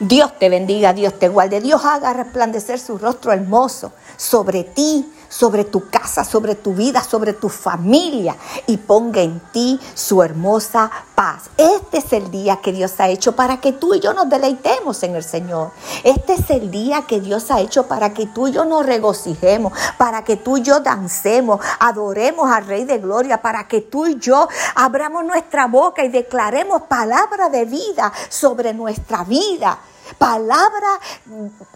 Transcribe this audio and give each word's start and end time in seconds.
Dios 0.00 0.32
te 0.38 0.48
bendiga, 0.48 0.94
Dios 0.94 1.18
te 1.18 1.28
guarde, 1.28 1.60
Dios 1.60 1.84
haga 1.84 2.14
resplandecer 2.14 2.80
su 2.80 2.96
rostro 2.96 3.32
hermoso 3.32 3.92
sobre 4.16 4.64
ti, 4.64 5.06
sobre 5.28 5.64
tu 5.64 5.90
casa, 5.90 6.24
sobre 6.24 6.54
tu 6.54 6.72
vida, 6.72 7.02
sobre 7.02 7.34
tu 7.34 7.50
familia 7.50 8.34
y 8.66 8.78
ponga 8.78 9.20
en 9.20 9.40
ti 9.52 9.78
su 9.94 10.22
hermosa 10.22 10.90
paz. 11.14 11.50
Este 11.58 11.98
es 11.98 12.14
el 12.14 12.30
día 12.30 12.60
que 12.62 12.72
Dios 12.72 12.94
ha 12.98 13.10
hecho 13.10 13.36
para 13.36 13.60
que 13.60 13.74
tú 13.74 13.92
y 13.92 14.00
yo 14.00 14.14
nos 14.14 14.30
deleitemos 14.30 15.02
en 15.02 15.16
el 15.16 15.22
Señor. 15.22 15.70
Este 16.02 16.32
es 16.32 16.48
el 16.48 16.70
día 16.70 17.04
que 17.06 17.20
Dios 17.20 17.50
ha 17.50 17.60
hecho 17.60 17.86
para 17.86 18.14
que 18.14 18.26
tú 18.26 18.48
y 18.48 18.52
yo 18.52 18.64
nos 18.64 18.86
regocijemos, 18.86 19.74
para 19.98 20.24
que 20.24 20.36
tú 20.36 20.56
y 20.56 20.62
yo 20.62 20.80
dancemos, 20.80 21.60
adoremos 21.78 22.50
al 22.50 22.66
Rey 22.66 22.84
de 22.84 22.98
Gloria, 22.98 23.42
para 23.42 23.68
que 23.68 23.82
tú 23.82 24.06
y 24.06 24.18
yo 24.18 24.48
abramos 24.74 25.26
nuestra 25.26 25.66
boca 25.66 26.02
y 26.02 26.08
declaremos 26.08 26.82
palabra 26.82 27.50
de 27.50 27.66
vida 27.66 28.10
sobre 28.30 28.72
nuestra 28.72 29.24
vida. 29.24 29.78
Palabra 30.18 31.00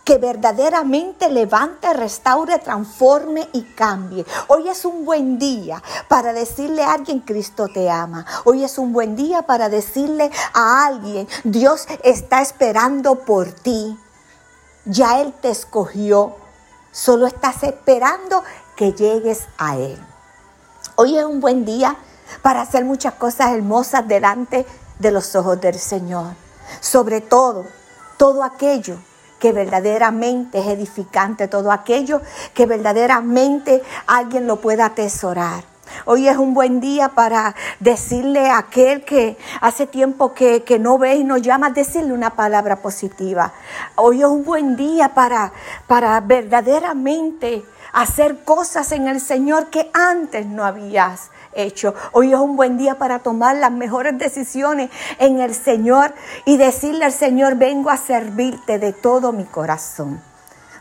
que 0.04 0.18
verdaderamente 0.18 1.30
levante, 1.30 1.92
restaure, 1.92 2.58
transforme 2.58 3.48
y 3.52 3.62
cambie. 3.74 4.24
Hoy 4.48 4.68
es 4.68 4.84
un 4.84 5.04
buen 5.04 5.38
día 5.38 5.82
para 6.08 6.32
decirle 6.32 6.82
a 6.82 6.92
alguien, 6.92 7.20
Cristo 7.20 7.68
te 7.68 7.90
ama. 7.90 8.26
Hoy 8.44 8.64
es 8.64 8.78
un 8.78 8.92
buen 8.92 9.16
día 9.16 9.42
para 9.42 9.68
decirle 9.68 10.30
a 10.52 10.86
alguien, 10.86 11.28
Dios 11.44 11.86
está 12.02 12.42
esperando 12.42 13.16
por 13.16 13.52
ti. 13.52 13.98
Ya 14.84 15.20
Él 15.20 15.32
te 15.40 15.50
escogió. 15.50 16.36
Solo 16.92 17.26
estás 17.26 17.62
esperando 17.62 18.42
que 18.76 18.92
llegues 18.92 19.44
a 19.58 19.76
Él. 19.76 19.98
Hoy 20.96 21.18
es 21.18 21.24
un 21.24 21.40
buen 21.40 21.64
día 21.64 21.96
para 22.42 22.62
hacer 22.62 22.84
muchas 22.84 23.14
cosas 23.14 23.52
hermosas 23.52 24.06
delante 24.06 24.66
de 24.98 25.10
los 25.10 25.34
ojos 25.34 25.60
del 25.60 25.78
Señor. 25.78 26.34
Sobre 26.80 27.20
todo, 27.20 27.66
todo 28.16 28.42
aquello 28.42 28.96
que 29.38 29.52
verdaderamente 29.52 30.58
es 30.58 30.66
edificante, 30.66 31.48
todo 31.48 31.70
aquello 31.70 32.22
que 32.54 32.66
verdaderamente 32.66 33.82
alguien 34.06 34.46
lo 34.46 34.60
pueda 34.60 34.86
atesorar. 34.86 35.64
Hoy 36.06 36.28
es 36.28 36.36
un 36.36 36.54
buen 36.54 36.80
día 36.80 37.10
para 37.10 37.54
decirle 37.80 38.48
a 38.48 38.58
aquel 38.58 39.04
que 39.04 39.36
hace 39.60 39.86
tiempo 39.86 40.34
que, 40.34 40.64
no 40.80 40.98
ve 40.98 41.16
y 41.16 41.24
no 41.24 41.36
llama, 41.36 41.70
decirle 41.70 42.12
una 42.12 42.30
palabra 42.30 42.76
positiva. 42.76 43.52
Hoy 43.96 44.20
es 44.20 44.26
un 44.26 44.44
buen 44.44 44.76
día 44.76 45.14
para, 45.14 45.52
para 45.86 46.20
verdaderamente 46.20 47.64
hacer 47.92 48.44
cosas 48.44 48.92
en 48.92 49.08
el 49.08 49.20
Señor 49.20 49.66
que 49.66 49.90
antes 49.92 50.46
no 50.46 50.64
habías 50.64 51.30
hecho. 51.56 51.94
Hoy 52.12 52.32
es 52.32 52.38
un 52.38 52.56
buen 52.56 52.76
día 52.76 52.96
para 52.96 53.18
tomar 53.18 53.56
las 53.56 53.72
mejores 53.72 54.18
decisiones 54.18 54.90
en 55.18 55.40
el 55.40 55.54
Señor 55.54 56.14
y 56.44 56.56
decirle 56.56 57.04
al 57.04 57.12
Señor, 57.12 57.56
vengo 57.56 57.90
a 57.90 57.96
servirte 57.96 58.78
de 58.78 58.92
todo 58.92 59.32
mi 59.32 59.44
corazón, 59.44 60.20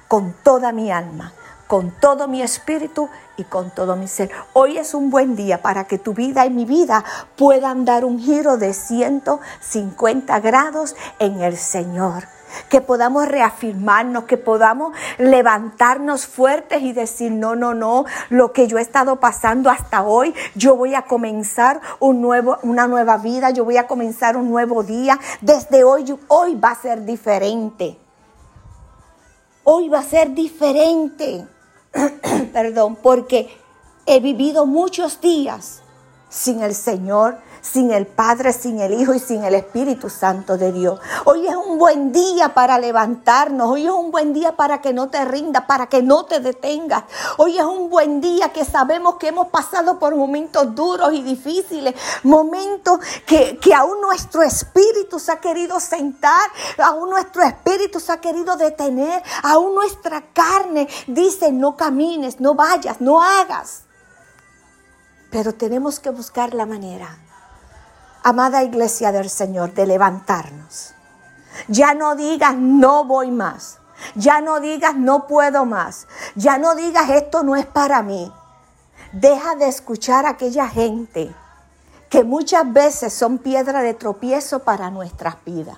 con 0.08 0.34
toda 0.44 0.72
mi 0.72 0.92
alma, 0.92 1.34
con 1.68 1.92
todo 1.92 2.28
mi 2.28 2.42
espíritu 2.42 3.10
y 3.38 3.44
con 3.46 3.72
todo 3.72 3.96
mi 3.96 4.08
ser. 4.08 4.30
Hoy 4.54 4.78
es 4.78 4.94
un 4.94 5.10
buen 5.10 5.36
día 5.36 5.62
para 5.62 5.86
que 5.86 5.98
tu 5.98 6.14
vida 6.14 6.46
y 6.46 6.50
mi 6.50 6.66
vida 6.66 7.04
puedan 7.36 7.86
dar 7.86 8.06
un 8.06 8.20
giro 8.20 8.58
de 8.58 8.74
150 8.74 10.40
grados 10.40 10.96
en 11.20 11.42
el 11.42 11.58
Señor 11.58 12.26
que 12.70 12.82
podamos 12.82 13.28
reafirmarnos, 13.28 14.26
que 14.26 14.38
podamos 14.38 14.96
levantarnos 15.18 16.26
fuertes 16.28 16.82
y 16.82 16.94
decir, 16.94 17.32
no, 17.32 17.56
no, 17.56 17.74
no, 17.74 18.06
lo 18.30 18.54
que 18.54 18.68
yo 18.68 18.78
he 18.78 18.82
estado 18.82 19.20
pasando 19.20 19.70
hasta 19.70 20.04
hoy, 20.04 20.34
yo 20.56 20.76
voy 20.76 20.96
a 20.96 21.04
comenzar 21.04 21.82
un 22.00 22.22
nuevo, 22.22 22.58
una 22.64 22.88
nueva 22.88 23.18
vida, 23.18 23.52
yo 23.52 23.66
voy 23.66 23.78
a 23.78 23.88
comenzar 23.88 24.38
un 24.38 24.50
nuevo 24.50 24.84
día. 24.84 25.20
Desde 25.42 25.84
hoy, 25.84 26.18
hoy 26.28 26.56
va 26.56 26.72
a 26.72 26.76
ser 26.76 27.06
diferente. 27.06 27.98
Hoy 29.64 29.90
va 29.90 30.00
a 30.00 30.04
ser 30.04 30.34
diferente. 30.34 31.48
Perdón, 32.54 32.98
porque 32.98 33.56
he 34.06 34.20
vivido 34.20 34.66
muchos 34.66 35.22
días 35.22 35.82
sin 36.30 36.62
el 36.62 36.74
Señor 36.76 37.38
sin 37.64 37.92
el 37.92 38.06
Padre, 38.06 38.52
sin 38.52 38.80
el 38.82 38.94
Hijo 38.94 39.14
y 39.14 39.20
sin 39.20 39.44
el 39.46 39.56
Espíritu 39.56 40.10
Santo 40.10 40.58
de 40.58 40.72
Dios. 40.74 41.00
Hoy 41.24 41.48
es 41.48 41.56
un 41.56 41.80
buen 41.80 42.12
día 42.12 42.54
para 42.54 42.78
levantarnos, 42.78 43.72
hoy 43.72 43.86
es 43.86 43.92
un 43.92 44.12
buen 44.12 44.34
día 44.34 44.56
para 44.56 44.82
que 44.82 44.94
no 44.94 45.10
te 45.10 45.24
rindas, 45.24 45.64
para 45.66 45.88
que 45.88 46.02
no 46.04 46.26
te 46.26 46.42
detengas. 46.42 47.06
Hoy 47.38 47.58
es 47.58 47.64
un 47.64 47.90
buen 47.90 48.20
día 48.20 48.50
que 48.50 48.66
sabemos 48.66 49.16
que 49.16 49.30
hemos 49.30 49.48
pasado 49.48 49.98
por 49.98 50.14
momentos 50.16 50.76
duros 50.76 51.14
y 51.14 51.24
difíciles, 51.24 51.96
momentos 52.24 53.00
que, 53.26 53.58
que 53.58 53.74
aún 53.74 54.02
nuestro 54.02 54.44
espíritu 54.44 55.18
se 55.18 55.32
ha 55.32 55.40
querido 55.40 55.80
sentar, 55.80 56.52
aún 56.78 57.10
nuestro 57.10 57.44
espíritu 57.44 58.00
se 58.02 58.12
ha 58.12 58.18
querido 58.18 58.58
detener, 58.58 59.24
aún 59.42 59.74
nuestra 59.74 60.22
carne 60.34 60.88
dice 61.08 61.52
no 61.54 61.78
camines, 61.78 62.42
no 62.42 62.56
vayas, 62.56 63.00
no 63.00 63.22
hagas. 63.22 63.84
Pero 65.32 65.54
tenemos 65.54 66.00
que 66.00 66.10
buscar 66.10 66.54
la 66.54 66.66
manera 66.66 67.18
amada 68.24 68.64
iglesia 68.64 69.12
del 69.12 69.30
Señor, 69.30 69.74
de 69.74 69.86
levantarnos. 69.86 70.94
Ya 71.68 71.94
no 71.94 72.16
digas 72.16 72.56
no 72.56 73.06
voy 73.06 73.32
más. 73.32 73.80
Ya 74.16 74.42
no 74.42 74.60
digas 74.60 74.96
no 74.96 75.28
puedo 75.28 75.66
más. 75.66 76.08
Ya 76.36 76.58
no 76.58 76.76
digas 76.76 77.10
esto 77.10 77.44
no 77.44 77.56
es 77.56 77.66
para 77.66 78.02
mí. 78.02 78.32
Deja 79.12 79.56
de 79.56 79.68
escuchar 79.68 80.26
a 80.26 80.32
aquella 80.32 80.68
gente 80.68 81.34
que 82.10 82.24
muchas 82.24 82.72
veces 82.72 83.14
son 83.14 83.38
piedra 83.38 83.82
de 83.82 83.94
tropiezo 83.94 84.60
para 84.60 84.90
nuestras 84.90 85.36
vidas. 85.46 85.78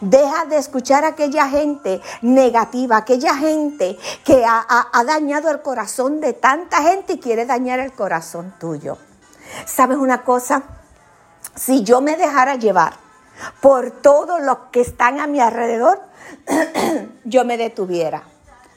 Deja 0.00 0.44
de 0.44 0.58
escuchar 0.58 1.04
a 1.04 1.08
aquella 1.08 1.48
gente 1.48 2.00
negativa, 2.22 2.98
aquella 2.98 3.34
gente 3.34 3.98
que 4.24 4.44
ha, 4.44 4.64
ha, 4.68 5.04
dañado 5.04 5.50
el 5.50 5.62
corazón 5.62 6.20
de 6.20 6.32
tanta 6.32 6.82
gente 6.82 7.14
y 7.14 7.18
quiere 7.18 7.46
dañar 7.46 7.78
el 7.80 7.92
corazón 7.92 8.54
tuyo. 8.58 8.98
¿Sabes 9.66 9.96
una 9.96 10.22
cosa? 10.22 10.62
Si 11.54 11.82
yo 11.82 12.00
me 12.00 12.16
dejara 12.16 12.56
llevar 12.56 12.94
por 13.60 13.90
todos 13.90 14.40
los 14.40 14.58
que 14.72 14.80
están 14.80 15.20
a 15.20 15.26
mi 15.26 15.40
alrededor, 15.40 16.00
yo 17.24 17.44
me 17.44 17.56
detuviera. 17.56 18.24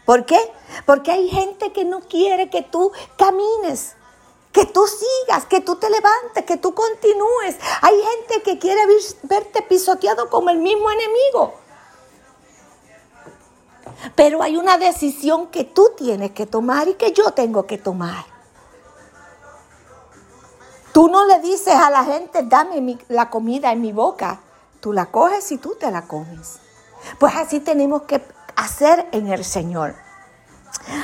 ¿Por 0.05 0.25
qué? 0.25 0.39
Porque 0.85 1.11
hay 1.11 1.29
gente 1.29 1.71
que 1.71 1.85
no 1.85 2.01
quiere 2.01 2.49
que 2.49 2.61
tú 2.61 2.91
camines, 3.17 3.95
que 4.51 4.65
tú 4.65 4.85
sigas, 4.85 5.45
que 5.45 5.61
tú 5.61 5.77
te 5.77 5.89
levantes, 5.89 6.45
que 6.45 6.57
tú 6.57 6.73
continúes. 6.73 7.57
Hay 7.81 7.95
gente 7.95 8.43
que 8.43 8.59
quiere 8.59 8.81
verte 9.23 9.61
pisoteado 9.61 10.29
como 10.29 10.49
el 10.49 10.57
mismo 10.57 10.91
enemigo. 10.91 11.55
Pero 14.15 14.43
hay 14.43 14.57
una 14.57 14.77
decisión 14.77 15.47
que 15.47 15.63
tú 15.63 15.91
tienes 15.95 16.31
que 16.31 16.45
tomar 16.45 16.87
y 16.87 16.95
que 16.95 17.13
yo 17.13 17.31
tengo 17.31 17.65
que 17.65 17.77
tomar. 17.77 18.32
Tú 20.93 21.09
no 21.09 21.25
le 21.25 21.39
dices 21.39 21.73
a 21.73 21.89
la 21.89 22.03
gente, 22.03 22.43
dame 22.43 22.99
la 23.09 23.31
comida 23.31 23.71
en 23.71 23.81
mi 23.81 23.91
boca. 23.91 24.39
Tú 24.79 24.93
la 24.93 25.07
coges 25.07 25.51
y 25.51 25.57
tú 25.57 25.75
te 25.79 25.89
la 25.89 26.03
comes. 26.03 26.59
Pues 27.19 27.35
así 27.35 27.59
tenemos 27.59 28.03
que 28.03 28.23
hacer 28.55 29.07
en 29.11 29.27
el 29.27 29.43
Señor. 29.43 29.95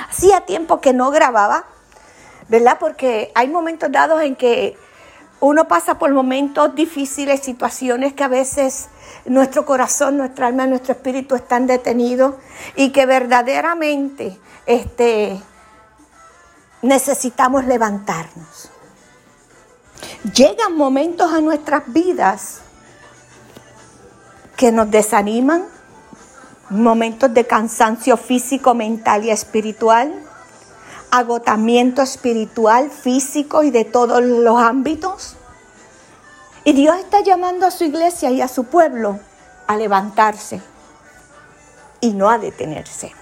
Hacía 0.08 0.42
tiempo 0.42 0.80
que 0.80 0.94
no 0.94 1.10
grababa, 1.10 1.66
¿verdad? 2.50 2.78
Porque 2.80 3.32
hay 3.34 3.48
momentos 3.48 3.92
dados 3.92 4.22
en 4.22 4.36
que 4.36 4.78
uno 5.40 5.68
pasa 5.68 5.98
por 5.98 6.12
momentos 6.12 6.76
difíciles, 6.76 7.40
situaciones 7.40 8.14
que 8.14 8.24
a 8.24 8.28
veces 8.28 8.90
nuestro 9.26 9.66
corazón, 9.66 10.18
nuestra 10.18 10.48
alma, 10.48 10.68
nuestro 10.68 10.94
espíritu 10.94 11.34
están 11.34 11.66
detenidos 11.66 12.36
y 12.76 12.92
que 12.92 13.08
verdaderamente 13.08 14.38
este, 14.68 15.42
necesitamos 16.84 17.66
levantarnos. 17.66 18.72
Llegan 20.34 20.76
momentos 20.76 21.32
a 21.32 21.42
nuestras 21.42 21.84
vidas 21.92 22.62
que 24.58 24.72
nos 24.72 24.92
desaniman, 24.92 25.66
momentos 26.70 27.34
de 27.34 27.48
cansancio 27.48 28.18
físico, 28.18 28.74
mental 28.74 29.24
y 29.24 29.32
espiritual, 29.32 30.14
agotamiento 31.12 32.02
espiritual, 32.02 32.92
físico 32.92 33.64
y 33.64 33.72
de 33.72 33.86
todos 33.86 34.22
los 34.22 34.62
ámbitos. 34.62 35.36
Y 36.66 36.74
Dios 36.74 36.98
está 36.98 37.22
llamando 37.22 37.66
a 37.66 37.72
su 37.72 37.86
iglesia 37.86 38.32
y 38.32 38.42
a 38.42 38.48
su 38.48 38.66
pueblo 38.66 39.20
a 39.68 39.78
levantarse 39.78 40.62
y 42.02 42.12
no 42.12 42.30
a 42.30 42.38
detenerse. 42.38 43.14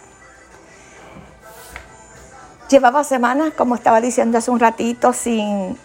Llevaba 2.69 3.03
semanas, 3.03 3.53
como 3.55 3.75
estaba 3.75 4.01
diciendo 4.01 4.37
hace 4.37 4.51
un 4.51 4.59
ratito, 4.59 5.13
sin 5.13 5.77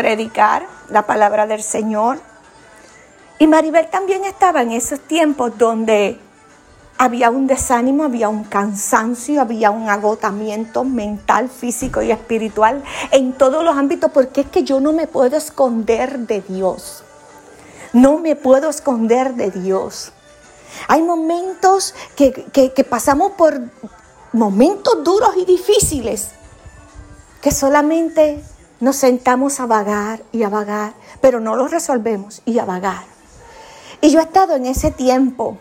predicar 0.00 0.66
la 0.88 1.04
palabra 1.04 1.46
del 1.46 1.62
Señor. 1.62 2.18
Y 3.38 3.46
Maribel 3.46 3.90
también 3.90 4.24
estaba 4.24 4.62
en 4.62 4.72
esos 4.72 4.98
tiempos 5.00 5.58
donde 5.58 6.18
había 6.96 7.28
un 7.28 7.46
desánimo, 7.46 8.04
había 8.04 8.30
un 8.30 8.44
cansancio, 8.44 9.42
había 9.42 9.70
un 9.70 9.90
agotamiento 9.90 10.84
mental, 10.84 11.50
físico 11.50 12.00
y 12.00 12.10
espiritual 12.10 12.82
en 13.10 13.34
todos 13.34 13.62
los 13.62 13.76
ámbitos, 13.76 14.10
porque 14.10 14.40
es 14.40 14.46
que 14.46 14.62
yo 14.62 14.80
no 14.80 14.94
me 14.94 15.06
puedo 15.06 15.36
esconder 15.36 16.20
de 16.20 16.40
Dios. 16.40 17.04
No 17.92 18.18
me 18.18 18.36
puedo 18.36 18.70
esconder 18.70 19.34
de 19.34 19.50
Dios. 19.50 20.12
Hay 20.88 21.02
momentos 21.02 21.94
que, 22.16 22.32
que 22.32 22.84
pasamos 22.84 23.32
por 23.32 23.60
momentos 24.32 25.04
duros 25.04 25.36
y 25.36 25.44
difíciles 25.44 26.30
que 27.42 27.50
solamente 27.50 28.42
nos 28.80 28.96
sentamos 28.96 29.60
a 29.60 29.66
vagar 29.66 30.22
y 30.32 30.42
a 30.42 30.48
vagar, 30.48 30.94
pero 31.20 31.40
no 31.40 31.56
los 31.56 31.70
resolvemos 31.70 32.42
y 32.44 32.58
a 32.58 32.64
vagar. 32.64 33.04
Y 34.00 34.10
yo 34.10 34.20
he 34.20 34.22
estado 34.22 34.56
en 34.56 34.66
ese 34.66 34.90
tiempo 34.90 35.58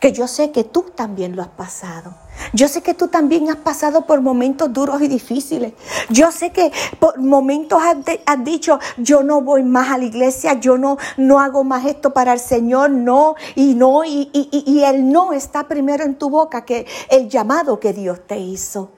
que 0.00 0.12
yo 0.12 0.26
sé 0.26 0.50
que 0.50 0.64
tú 0.64 0.86
también 0.94 1.36
lo 1.36 1.42
has 1.42 1.48
pasado. 1.48 2.14
Yo 2.54 2.68
sé 2.68 2.80
que 2.80 2.94
tú 2.94 3.08
también 3.08 3.50
has 3.50 3.56
pasado 3.56 4.06
por 4.06 4.22
momentos 4.22 4.72
duros 4.72 5.02
y 5.02 5.08
difíciles. 5.08 5.74
Yo 6.08 6.32
sé 6.32 6.52
que 6.52 6.72
por 6.98 7.18
momentos 7.18 7.82
has, 7.82 8.44
dicho, 8.44 8.78
yo 8.96 9.22
no 9.22 9.42
voy 9.42 9.62
más 9.62 9.90
a 9.90 9.98
la 9.98 10.04
iglesia, 10.04 10.54
yo 10.54 10.78
no, 10.78 10.96
no 11.18 11.38
hago 11.38 11.64
más 11.64 11.84
esto 11.84 12.14
para 12.14 12.32
el 12.32 12.40
Señor, 12.40 12.90
no, 12.90 13.34
y 13.54 13.74
no, 13.74 14.02
y, 14.06 14.30
y 14.32 14.82
el 14.84 15.12
no 15.12 15.34
está 15.34 15.68
primero 15.68 16.02
en 16.02 16.14
tu 16.14 16.30
boca 16.30 16.64
que 16.64 16.86
el 17.10 17.28
llamado 17.28 17.78
que 17.78 17.92
Dios 17.92 18.26
te 18.26 18.38
hizo. 18.38 18.92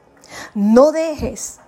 No 0.54 0.92
dejes 0.92 1.58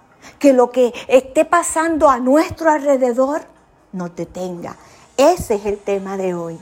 que 0.44 0.52
lo 0.52 0.70
que 0.70 0.92
esté 1.08 1.46
pasando 1.46 2.10
a 2.10 2.18
nuestro 2.18 2.68
alrededor 2.68 3.46
no 3.92 4.12
te 4.12 4.26
tenga. 4.26 4.76
Ese 5.16 5.54
es 5.54 5.64
el 5.64 5.78
tema 5.78 6.18
de 6.18 6.34
hoy. 6.34 6.60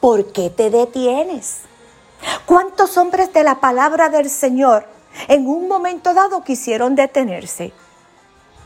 ¿Por 0.00 0.32
qué 0.32 0.50
te 0.50 0.68
detienes? 0.68 1.60
¿Cuántos 2.44 2.96
hombres 2.96 3.32
de 3.32 3.44
la 3.44 3.60
palabra 3.60 4.08
del 4.08 4.28
Señor 4.28 4.84
en 5.28 5.46
un 5.46 5.68
momento 5.68 6.12
dado 6.12 6.42
quisieron 6.42 6.96
detenerse? 6.96 7.72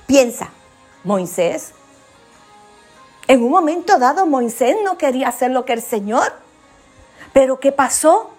Piensa, 0.07 0.49
Moisés. 1.03 1.73
En 3.29 3.45
un 3.45 3.51
momento 3.51 3.99
dado 3.99 4.25
Moisés 4.25 4.79
no 4.83 4.97
quería 4.97 5.29
hacer 5.29 5.51
lo 5.51 5.67
que 5.67 5.75
el 5.75 5.83
Señor. 5.83 6.33
Pero 7.35 7.61
¿qué 7.61 7.71
pasó? 7.71 8.31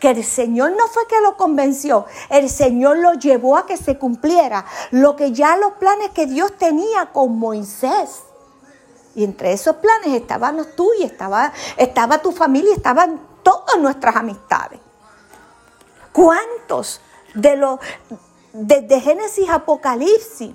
Que 0.00 0.10
el 0.10 0.24
Señor 0.24 0.72
no 0.72 0.86
fue 0.88 1.06
que 1.06 1.20
lo 1.20 1.36
convenció, 1.36 2.06
el 2.30 2.48
Señor 2.48 2.98
lo 2.98 3.12
llevó 3.12 3.56
a 3.56 3.66
que 3.66 3.76
se 3.76 3.98
cumpliera 3.98 4.64
lo 4.90 5.14
que 5.14 5.32
ya 5.32 5.56
los 5.58 5.72
planes 5.72 6.10
que 6.10 6.26
Dios 6.26 6.56
tenía 6.56 7.12
con 7.12 7.38
Moisés. 7.38 8.22
Y 9.14 9.24
entre 9.24 9.52
esos 9.52 9.76
planes 9.76 10.14
estaban 10.14 10.56
los 10.56 10.74
tuyos, 10.74 11.10
estaba, 11.10 11.52
estaba 11.76 12.18
tu 12.18 12.32
familia, 12.32 12.74
estaban 12.74 13.20
todas 13.42 13.78
nuestras 13.78 14.16
amistades. 14.16 14.80
¿Cuántos 16.12 17.00
de 17.34 17.56
los 17.56 17.78
desde 18.52 19.00
Génesis 19.00 19.48
Apocalipsis 19.48 20.52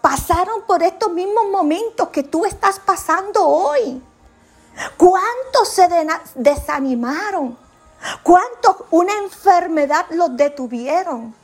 pasaron 0.00 0.62
por 0.66 0.82
estos 0.82 1.10
mismos 1.12 1.44
momentos 1.50 2.08
que 2.08 2.22
tú 2.22 2.44
estás 2.44 2.80
pasando 2.80 3.46
hoy? 3.46 4.02
¿Cuántos 4.96 5.68
se 5.68 5.88
desanimaron? 6.34 7.67
¿Cuántos 8.22 8.76
una 8.90 9.12
enfermedad 9.18 10.06
los 10.10 10.36
detuvieron? 10.36 11.34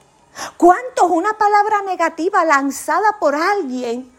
¿Cuántos 0.56 1.10
una 1.10 1.32
palabra 1.34 1.82
negativa 1.82 2.44
lanzada 2.44 3.18
por 3.18 3.34
alguien 3.34 4.12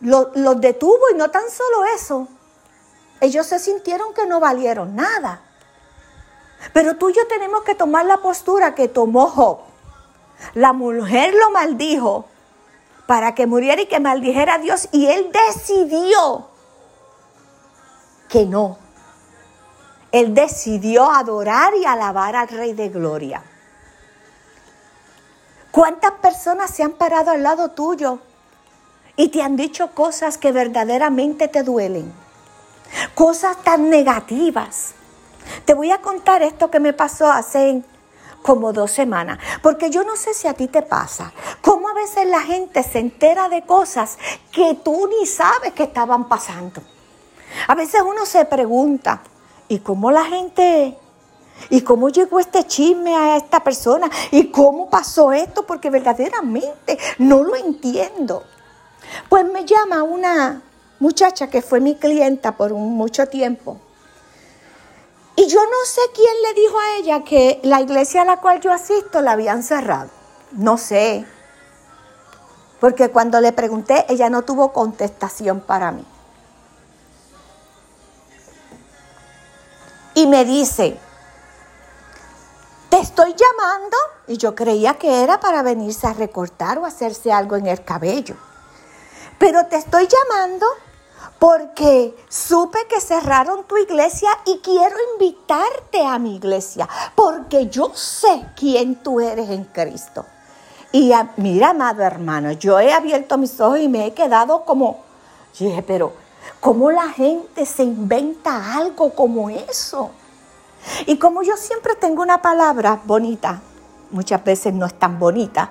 los 0.00 0.60
detuvo? 0.60 1.10
Y 1.12 1.16
no 1.16 1.30
tan 1.30 1.50
solo 1.50 1.84
eso, 1.84 2.28
ellos 3.20 3.46
se 3.46 3.58
sintieron 3.58 4.14
que 4.14 4.26
no 4.26 4.40
valieron 4.40 4.96
nada. 4.96 5.42
Pero 6.72 6.96
tú 6.96 7.10
y 7.10 7.14
yo 7.14 7.26
tenemos 7.28 7.62
que 7.62 7.74
tomar 7.74 8.06
la 8.06 8.18
postura 8.18 8.74
que 8.74 8.88
tomó 8.88 9.28
Job. 9.28 9.60
La 10.54 10.72
mujer 10.72 11.34
lo 11.34 11.50
maldijo 11.50 12.26
para 13.06 13.34
que 13.34 13.46
muriera 13.46 13.82
y 13.82 13.86
que 13.86 14.00
maldijera 14.00 14.54
a 14.54 14.58
Dios 14.58 14.88
y 14.92 15.06
él 15.06 15.30
decidió 15.32 16.48
que 18.28 18.46
no. 18.46 18.81
Él 20.12 20.34
decidió 20.34 21.10
adorar 21.10 21.74
y 21.74 21.84
alabar 21.84 22.36
al 22.36 22.48
Rey 22.48 22.74
de 22.74 22.90
Gloria. 22.90 23.42
¿Cuántas 25.70 26.12
personas 26.12 26.70
se 26.70 26.82
han 26.82 26.92
parado 26.92 27.30
al 27.30 27.42
lado 27.42 27.70
tuyo 27.70 28.18
y 29.16 29.28
te 29.28 29.42
han 29.42 29.56
dicho 29.56 29.92
cosas 29.94 30.38
que 30.38 30.52
verdaderamente 30.52 31.48
te 31.48 31.62
duelen? 31.62 32.12
cosas 33.14 33.56
tan 33.62 33.90
negativas. 33.90 34.94
Te 35.64 35.74
voy 35.74 35.90
a 35.90 36.00
contar 36.00 36.42
esto 36.42 36.70
que 36.70 36.80
me 36.80 36.92
pasó 36.92 37.30
hace 37.30 37.82
como 38.42 38.72
dos 38.72 38.90
semanas, 38.90 39.38
porque 39.62 39.90
yo 39.90 40.02
no 40.02 40.16
sé 40.16 40.34
si 40.34 40.48
a 40.48 40.54
ti 40.54 40.66
te 40.66 40.82
pasa, 40.82 41.32
cómo 41.60 41.88
a 41.88 41.94
veces 41.94 42.26
la 42.26 42.40
gente 42.40 42.82
se 42.82 42.98
entera 42.98 43.48
de 43.48 43.62
cosas 43.62 44.18
que 44.50 44.74
tú 44.82 45.08
ni 45.08 45.26
sabes 45.26 45.72
que 45.74 45.84
estaban 45.84 46.28
pasando. 46.28 46.82
A 47.68 47.74
veces 47.76 48.02
uno 48.04 48.26
se 48.26 48.44
pregunta, 48.44 49.22
¿y 49.72 49.78
cómo 49.78 50.10
la 50.10 50.24
gente 50.24 50.98
¿Y 51.70 51.82
cómo 51.82 52.08
llegó 52.08 52.40
este 52.40 52.64
chisme 52.66 53.14
a 53.14 53.36
esta 53.36 53.62
persona? 53.62 54.10
¿Y 54.32 54.50
cómo 54.50 54.90
pasó 54.90 55.32
esto? 55.32 55.64
Porque 55.64 55.90
verdaderamente 55.90 56.98
no 57.18 57.42
lo 57.42 57.54
entiendo. 57.54 58.42
Pues 59.28 59.44
me 59.44 59.64
llama 59.64 60.02
una 60.02 60.60
muchacha 60.98 61.48
que 61.48 61.62
fue 61.62 61.80
mi 61.80 61.94
clienta 61.94 62.56
por 62.56 62.72
mucho 62.74 63.26
tiempo. 63.28 63.78
Y 65.36 65.46
yo 65.46 65.60
no 65.60 65.86
sé 65.86 66.00
quién 66.14 66.34
le 66.42 66.60
dijo 66.60 66.78
a 66.78 66.96
ella 66.98 67.24
que 67.24 67.60
la 67.62 67.80
iglesia 67.80 68.22
a 68.22 68.24
la 68.26 68.40
cual 68.40 68.60
yo 68.60 68.72
asisto 68.72 69.20
la 69.22 69.32
habían 69.32 69.62
cerrado. 69.62 70.10
No 70.52 70.78
sé. 70.78 71.24
Porque 72.80 73.10
cuando 73.10 73.40
le 73.40 73.52
pregunté, 73.52 74.04
ella 74.08 74.28
no 74.28 74.42
tuvo 74.42 74.72
contestación 74.72 75.60
para 75.60 75.92
mí. 75.92 76.04
Y 80.14 80.26
me 80.26 80.44
dice, 80.44 80.98
te 82.90 83.00
estoy 83.00 83.34
llamando. 83.34 83.96
Y 84.28 84.36
yo 84.36 84.54
creía 84.54 84.94
que 84.94 85.22
era 85.22 85.40
para 85.40 85.62
venirse 85.62 86.06
a 86.06 86.12
recortar 86.12 86.78
o 86.78 86.84
hacerse 86.84 87.32
algo 87.32 87.56
en 87.56 87.66
el 87.66 87.82
cabello. 87.84 88.36
Pero 89.38 89.66
te 89.66 89.76
estoy 89.76 90.06
llamando 90.06 90.66
porque 91.38 92.14
supe 92.28 92.78
que 92.88 93.00
cerraron 93.00 93.64
tu 93.64 93.76
iglesia 93.76 94.30
y 94.44 94.58
quiero 94.58 94.94
invitarte 95.14 96.06
a 96.06 96.18
mi 96.18 96.36
iglesia, 96.36 96.88
porque 97.16 97.66
yo 97.66 97.90
sé 97.94 98.46
quién 98.54 99.02
tú 99.02 99.20
eres 99.20 99.50
en 99.50 99.64
Cristo. 99.64 100.24
Y 100.92 101.12
mira, 101.38 101.70
amado 101.70 102.02
hermano, 102.02 102.52
yo 102.52 102.78
he 102.78 102.92
abierto 102.92 103.38
mis 103.38 103.58
ojos 103.60 103.80
y 103.80 103.88
me 103.88 104.06
he 104.06 104.14
quedado 104.14 104.64
como, 104.64 105.02
dije, 105.58 105.82
pero 105.82 106.12
¿cómo 106.60 106.90
la 106.90 107.08
gente 107.08 107.66
se 107.66 107.82
inventa 107.82 108.76
algo 108.76 109.14
como 109.14 109.50
eso? 109.50 110.10
Y 111.06 111.16
como 111.16 111.42
yo 111.42 111.56
siempre 111.56 111.94
tengo 111.94 112.22
una 112.22 112.42
palabra 112.42 113.00
bonita, 113.04 113.60
muchas 114.10 114.42
veces 114.42 114.74
no 114.74 114.86
es 114.86 114.94
tan 114.98 115.18
bonita, 115.18 115.70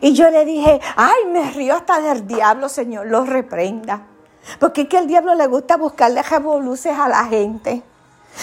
y 0.00 0.12
yo 0.12 0.30
le 0.30 0.44
dije, 0.44 0.80
ay, 0.96 1.26
me 1.26 1.50
río 1.52 1.74
hasta 1.74 2.00
del 2.00 2.26
diablo, 2.26 2.68
Señor, 2.68 3.06
lo 3.06 3.24
reprenda. 3.24 4.02
Porque 4.58 4.82
es 4.82 4.88
que 4.88 4.98
al 4.98 5.06
diablo 5.06 5.34
le 5.34 5.46
gusta 5.46 5.76
buscarle 5.76 6.22
revoluces 6.22 6.96
a 6.96 7.08
la 7.08 7.24
gente. 7.24 7.82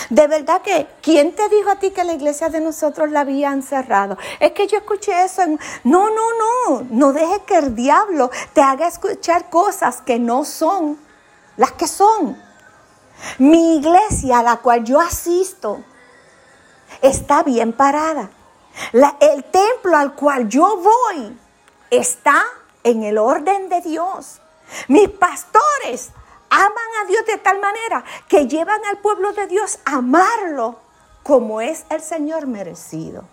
De 0.10 0.28
verdad 0.28 0.62
que, 0.62 0.88
¿quién 1.02 1.36
te 1.36 1.48
dijo 1.50 1.70
a 1.70 1.76
ti 1.76 1.92
que 1.92 2.04
la 2.04 2.14
iglesia 2.14 2.50
de 2.50 2.60
nosotros 2.60 3.12
la 3.12 3.22
habían 3.22 3.62
cerrado? 3.62 4.18
Es 4.40 4.52
que 4.52 4.68
yo 4.68 4.78
escuché 4.78 5.24
eso. 5.24 5.44
No, 5.84 6.10
no, 6.10 6.24
no. 6.70 6.88
No 6.90 7.14
dejes 7.14 7.40
que 7.46 7.58
el 7.58 7.76
diablo 7.76 8.32
te 8.54 8.62
haga 8.62 8.88
escuchar 8.88 9.50
cosas 9.50 10.02
que 10.02 10.18
no 10.18 10.46
son 10.46 10.98
las 11.58 11.72
que 11.74 11.88
son. 11.88 12.42
Mi 13.38 13.78
iglesia 13.78 14.40
a 14.40 14.44
la 14.44 14.58
cual 14.58 14.84
yo 14.84 15.00
asisto 15.00 15.84
está 17.02 17.44
bien 17.44 17.74
parada. 17.74 18.30
el 19.20 19.44
templo 19.46 19.96
al 19.96 20.16
cual 20.16 20.50
yo 20.50 20.78
voy 20.78 21.38
está 21.90 22.44
en 22.84 23.04
el 23.04 23.18
orden 23.18 23.70
de 23.70 23.82
Dios. 23.82 24.42
Mis 24.88 25.10
pastores 25.10 26.12
aman 26.50 26.90
a 27.02 27.06
Dios 27.06 27.26
de 27.26 27.38
tal 27.38 27.60
manera 27.60 28.04
que 28.28 28.48
llevan 28.48 28.84
al 28.86 28.98
pueblo 28.98 29.34
de 29.34 29.48
Dios 29.48 29.80
a 29.86 29.98
amarlo 29.98 30.80
como 31.24 31.62
es 31.62 31.86
el 31.90 32.02
Señor 32.02 32.48
merecido. 32.48 33.24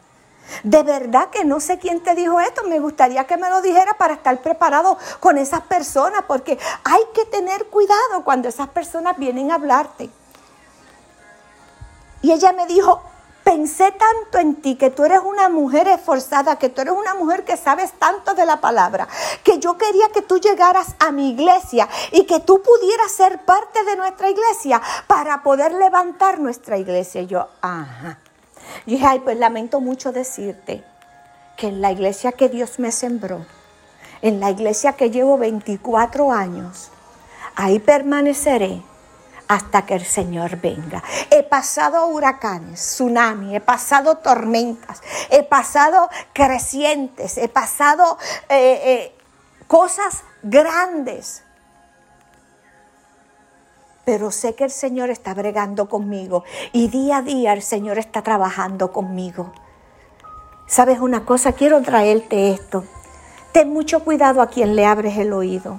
De 0.62 0.83
verdad 0.83 1.30
que 1.30 1.45
no 1.45 1.61
sé 1.61 1.78
quién 1.78 2.00
te 2.00 2.14
dijo 2.14 2.40
esto, 2.40 2.64
me 2.64 2.80
gustaría 2.80 3.26
que 3.26 3.37
me 3.37 3.49
lo 3.50 3.62
dijera 3.62 3.95
para 3.95 4.14
estar 4.14 4.40
preparado 4.40 4.99
con 5.21 5.38
esas 5.38 5.62
personas, 5.62 6.25
porque 6.26 6.59
hay 6.85 7.02
que 7.14 7.25
tener 7.25 7.66
cuidado 7.66 8.25
cuando 8.25 8.49
esas 8.49 8.69
personas 8.69 9.16
vienen 9.19 9.50
a 9.50 9.54
hablarte. 9.54 10.11
Y 12.23 12.33
ella 12.33 12.52
me 12.52 12.66
dijo, 12.66 13.02
pensé 13.45 13.92
tanto 13.92 14.38
en 14.38 14.57
ti, 14.57 14.76
que 14.76 14.90
tú 14.90 15.04
eres 15.04 15.21
una 15.25 15.49
mujer 15.49 15.88
esforzada, 15.88 16.57
que 16.57 16.69
tú 16.69 16.83
eres 16.83 16.95
una 16.95 17.14
mujer 17.14 17.45
que 17.45 17.57
sabes 17.57 17.92
tanto 17.99 18.35
de 18.35 18.47
la 18.47 18.61
palabra, 18.61 19.09
que 19.42 19.59
yo 19.59 19.76
quería 19.76 20.09
que 20.11 20.23
tú 20.23 20.38
llegaras 20.38 20.95
a 20.99 21.11
mi 21.11 21.30
iglesia 21.30 21.88
y 22.12 22.25
que 22.25 22.40
tú 22.40 22.62
pudieras 22.62 23.11
ser 23.11 23.45
parte 23.45 23.83
de 23.85 23.97
nuestra 23.97 24.30
iglesia 24.30 24.80
para 25.07 25.42
poder 25.42 25.73
levantar 25.73 26.38
nuestra 26.38 26.78
iglesia. 26.78 27.23
Y 27.23 27.26
yo, 27.26 27.49
ajá. 27.61 28.19
Y 28.87 28.93
dije, 28.93 29.07
ay, 29.07 29.21
pues 29.21 29.37
lamento 29.37 29.81
mucho 29.81 30.12
decirte 30.12 30.85
que 31.57 31.69
en 31.69 31.81
la 31.81 31.93
iglesia 31.93 32.33
que 32.33 32.49
Dios 32.49 32.79
me 32.79 32.93
sembró, 32.93 33.45
en 34.23 34.41
la 34.41 34.50
iglesia 34.50 34.95
que 34.95 35.11
llevo 35.11 35.39
24 35.39 36.33
años, 36.33 36.91
ahí 37.57 37.79
permaneceré 37.79 38.83
hasta 39.50 39.85
que 39.85 39.95
el 39.95 40.05
Señor 40.05 40.61
venga. 40.61 41.03
He 41.31 41.43
pasado 41.43 42.07
huracanes, 42.07 42.81
tsunamis, 42.81 43.55
he 43.55 43.61
pasado 43.61 44.19
tormentas, 44.19 45.03
he 45.29 45.43
pasado 45.43 46.09
crecientes, 46.33 47.37
he 47.37 47.49
pasado 47.49 48.17
eh, 48.49 48.81
eh, 48.85 49.19
cosas 49.67 50.23
grandes. 50.45 51.43
Pero 54.11 54.33
sé 54.33 54.57
que 54.57 54.64
el 54.64 54.73
Señor 54.73 55.09
está 55.11 55.35
bregando 55.35 55.88
conmigo 55.88 56.43
y 56.73 56.88
día 56.88 57.19
a 57.19 57.23
día 57.23 57.52
el 57.52 57.62
Señor 57.62 57.97
está 57.97 58.23
trabajando 58.23 58.90
conmigo. 58.90 59.52
¿Sabes 60.67 60.99
una 60.99 61.25
cosa? 61.25 61.52
Quiero 61.52 61.81
traerte 61.81 62.50
esto. 62.50 62.83
Ten 63.52 63.73
mucho 63.73 64.00
cuidado 64.00 64.43
a 64.43 64.49
quien 64.49 64.75
le 64.75 64.85
abres 64.85 65.17
el 65.17 65.33
oído. 65.33 65.79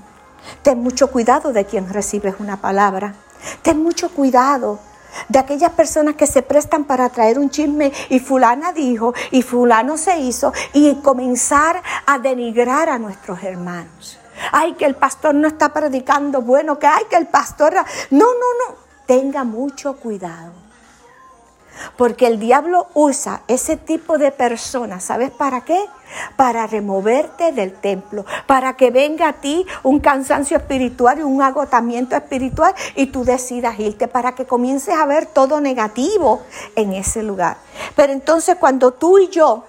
Ten 0.61 0.81
mucho 0.81 1.11
cuidado 1.11 1.51
de 1.51 1.65
quien 1.65 1.89
recibes 1.89 2.35
una 2.39 2.61
palabra. 2.61 3.15
Ten 3.63 3.83
mucho 3.83 4.07
cuidado 4.07 4.79
de 5.27 5.37
aquellas 5.37 5.71
personas 5.71 6.15
que 6.15 6.25
se 6.25 6.41
prestan 6.41 6.85
para 6.85 7.09
traer 7.09 7.37
un 7.37 7.49
chisme 7.49 7.91
y 8.07 8.19
fulana 8.19 8.71
dijo 8.71 9.13
y 9.31 9.41
fulano 9.41 9.97
se 9.97 10.19
hizo 10.19 10.53
y 10.71 10.95
comenzar 11.01 11.83
a 12.05 12.17
denigrar 12.17 12.87
a 12.87 12.97
nuestros 12.97 13.43
hermanos. 13.43 14.20
Ay, 14.51 14.73
que 14.73 14.85
el 14.85 14.95
pastor 14.95 15.35
no 15.35 15.47
está 15.47 15.73
predicando 15.73 16.41
bueno, 16.41 16.79
que 16.79 16.87
ay, 16.87 17.03
que 17.09 17.17
el 17.17 17.27
pastor... 17.27 17.73
No, 18.09 18.25
no, 18.25 18.69
no. 18.69 18.75
Tenga 19.05 19.43
mucho 19.43 19.97
cuidado. 19.97 20.61
Porque 21.97 22.27
el 22.27 22.39
diablo 22.39 22.87
usa 22.93 23.41
ese 23.47 23.77
tipo 23.77 24.17
de 24.17 24.31
personas, 24.31 25.03
¿sabes 25.03 25.31
para 25.31 25.61
qué? 25.61 25.83
Para 26.35 26.67
removerte 26.67 27.51
del 27.53 27.73
templo, 27.73 28.25
para 28.45 28.75
que 28.75 28.91
venga 28.91 29.29
a 29.29 29.33
ti 29.33 29.65
un 29.83 29.99
cansancio 29.99 30.57
espiritual 30.57 31.19
y 31.19 31.23
un 31.23 31.41
agotamiento 31.41 32.15
espiritual 32.15 32.75
y 32.95 33.07
tú 33.07 33.23
decidas 33.23 33.79
irte, 33.79 34.07
para 34.07 34.35
que 34.35 34.45
comiences 34.45 34.95
a 34.95 35.05
ver 35.05 35.25
todo 35.25 35.61
negativo 35.61 36.41
en 36.75 36.93
ese 36.93 37.23
lugar. 37.23 37.57
Pero 37.95 38.13
entonces 38.13 38.57
cuando 38.59 38.91
tú 38.91 39.17
y 39.17 39.29
yo 39.29 39.63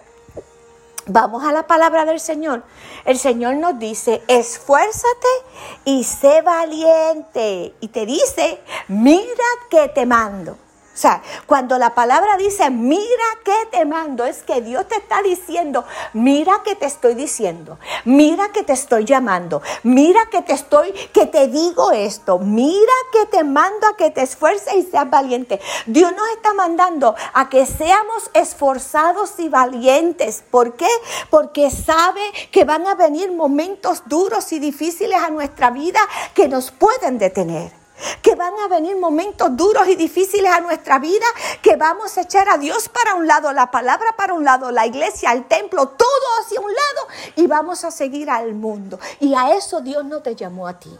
vamos 1.06 1.44
a 1.44 1.52
la 1.52 1.66
palabra 1.66 2.04
del 2.04 2.21
Señor, 2.21 2.62
el 3.04 3.18
Señor 3.18 3.56
nos 3.56 3.78
dice, 3.78 4.23
esfuérzate 4.28 5.28
y 5.85 6.04
sé 6.04 6.42
valiente. 6.42 7.75
Y 7.80 7.88
te 7.88 8.06
dice, 8.06 8.61
mira 8.88 9.44
que 9.71 9.88
te 9.88 10.06
mando. 10.06 10.56
O 10.94 10.99
sea, 10.99 11.22
cuando 11.46 11.78
la 11.78 11.94
palabra 11.94 12.37
dice, 12.37 12.68
mira 12.68 13.25
que 13.42 13.54
te 13.70 13.87
mando, 13.87 14.26
es 14.26 14.42
que 14.42 14.61
Dios 14.61 14.87
te 14.88 14.96
está 14.96 15.22
diciendo, 15.22 15.87
mira 16.12 16.61
que 16.62 16.76
te 16.76 16.84
estoy 16.84 17.14
diciendo, 17.14 17.78
mira 18.04 18.50
que 18.52 18.62
te 18.62 18.75
estoy 18.75 19.06
llamando, 19.06 19.62
mira 19.84 20.20
que 20.30 20.42
te 20.42 20.52
estoy, 20.52 20.92
que 21.14 21.25
te 21.25 21.49
digo 21.49 21.92
esto, 21.92 22.38
mira 22.38 22.92
que 23.11 23.25
te 23.25 23.42
mando 23.42 23.87
a 23.87 23.96
que 23.96 24.11
te 24.11 24.20
esfuerces 24.20 24.75
y 24.75 24.82
seas 24.82 25.08
valiente. 25.08 25.61
Dios 25.87 26.12
nos 26.14 26.28
está 26.28 26.52
mandando 26.52 27.14
a 27.32 27.49
que 27.49 27.64
seamos 27.64 28.30
esforzados 28.34 29.38
y 29.38 29.49
valientes. 29.49 30.44
¿Por 30.50 30.75
qué? 30.75 30.90
Porque 31.30 31.70
sabe 31.70 32.20
que 32.50 32.64
van 32.64 32.87
a 32.87 32.94
venir 32.96 33.32
momentos 33.32 34.02
duros 34.06 34.52
y 34.52 34.58
difíciles 34.58 35.18
a 35.22 35.30
nuestra 35.30 35.70
vida 35.70 36.00
que 36.34 36.49
nos 36.49 36.70
pueden 36.70 37.16
detener 37.16 37.81
que 38.23 38.35
van 38.35 38.54
a 38.64 38.68
venir 38.68 38.97
momentos 38.97 39.56
duros 39.56 39.88
y 39.88 39.97
difíciles 39.97 40.50
a 40.52 40.61
nuestra 40.61 40.99
vida, 40.99 41.26
que 41.61 41.76
vamos 41.76 42.16
a 42.18 42.23
echar 42.23 42.49
a 42.49 42.59
Dios 42.59 42.88
para 42.88 43.14
un 43.14 43.26
lado, 43.26 43.52
la 43.52 43.71
palabra 43.71 44.14
para 44.16 44.35
un 44.35 44.44
lado, 44.44 44.71
la 44.71 44.87
iglesia, 44.87 45.32
el 45.32 45.47
templo, 45.47 45.88
todo 45.88 46.09
hacia 46.40 46.61
un 46.61 46.73
lado 46.73 47.09
y 47.37 47.47
vamos 47.47 47.85
a 47.85 47.90
seguir 47.90 48.30
al 48.30 48.54
mundo. 48.54 48.99
Y 49.21 49.35
a 49.35 49.54
eso 49.54 49.80
Dios 49.80 50.04
no 50.04 50.21
te 50.21 50.35
llamó 50.35 50.68
a 50.68 50.78
ti. 50.78 50.97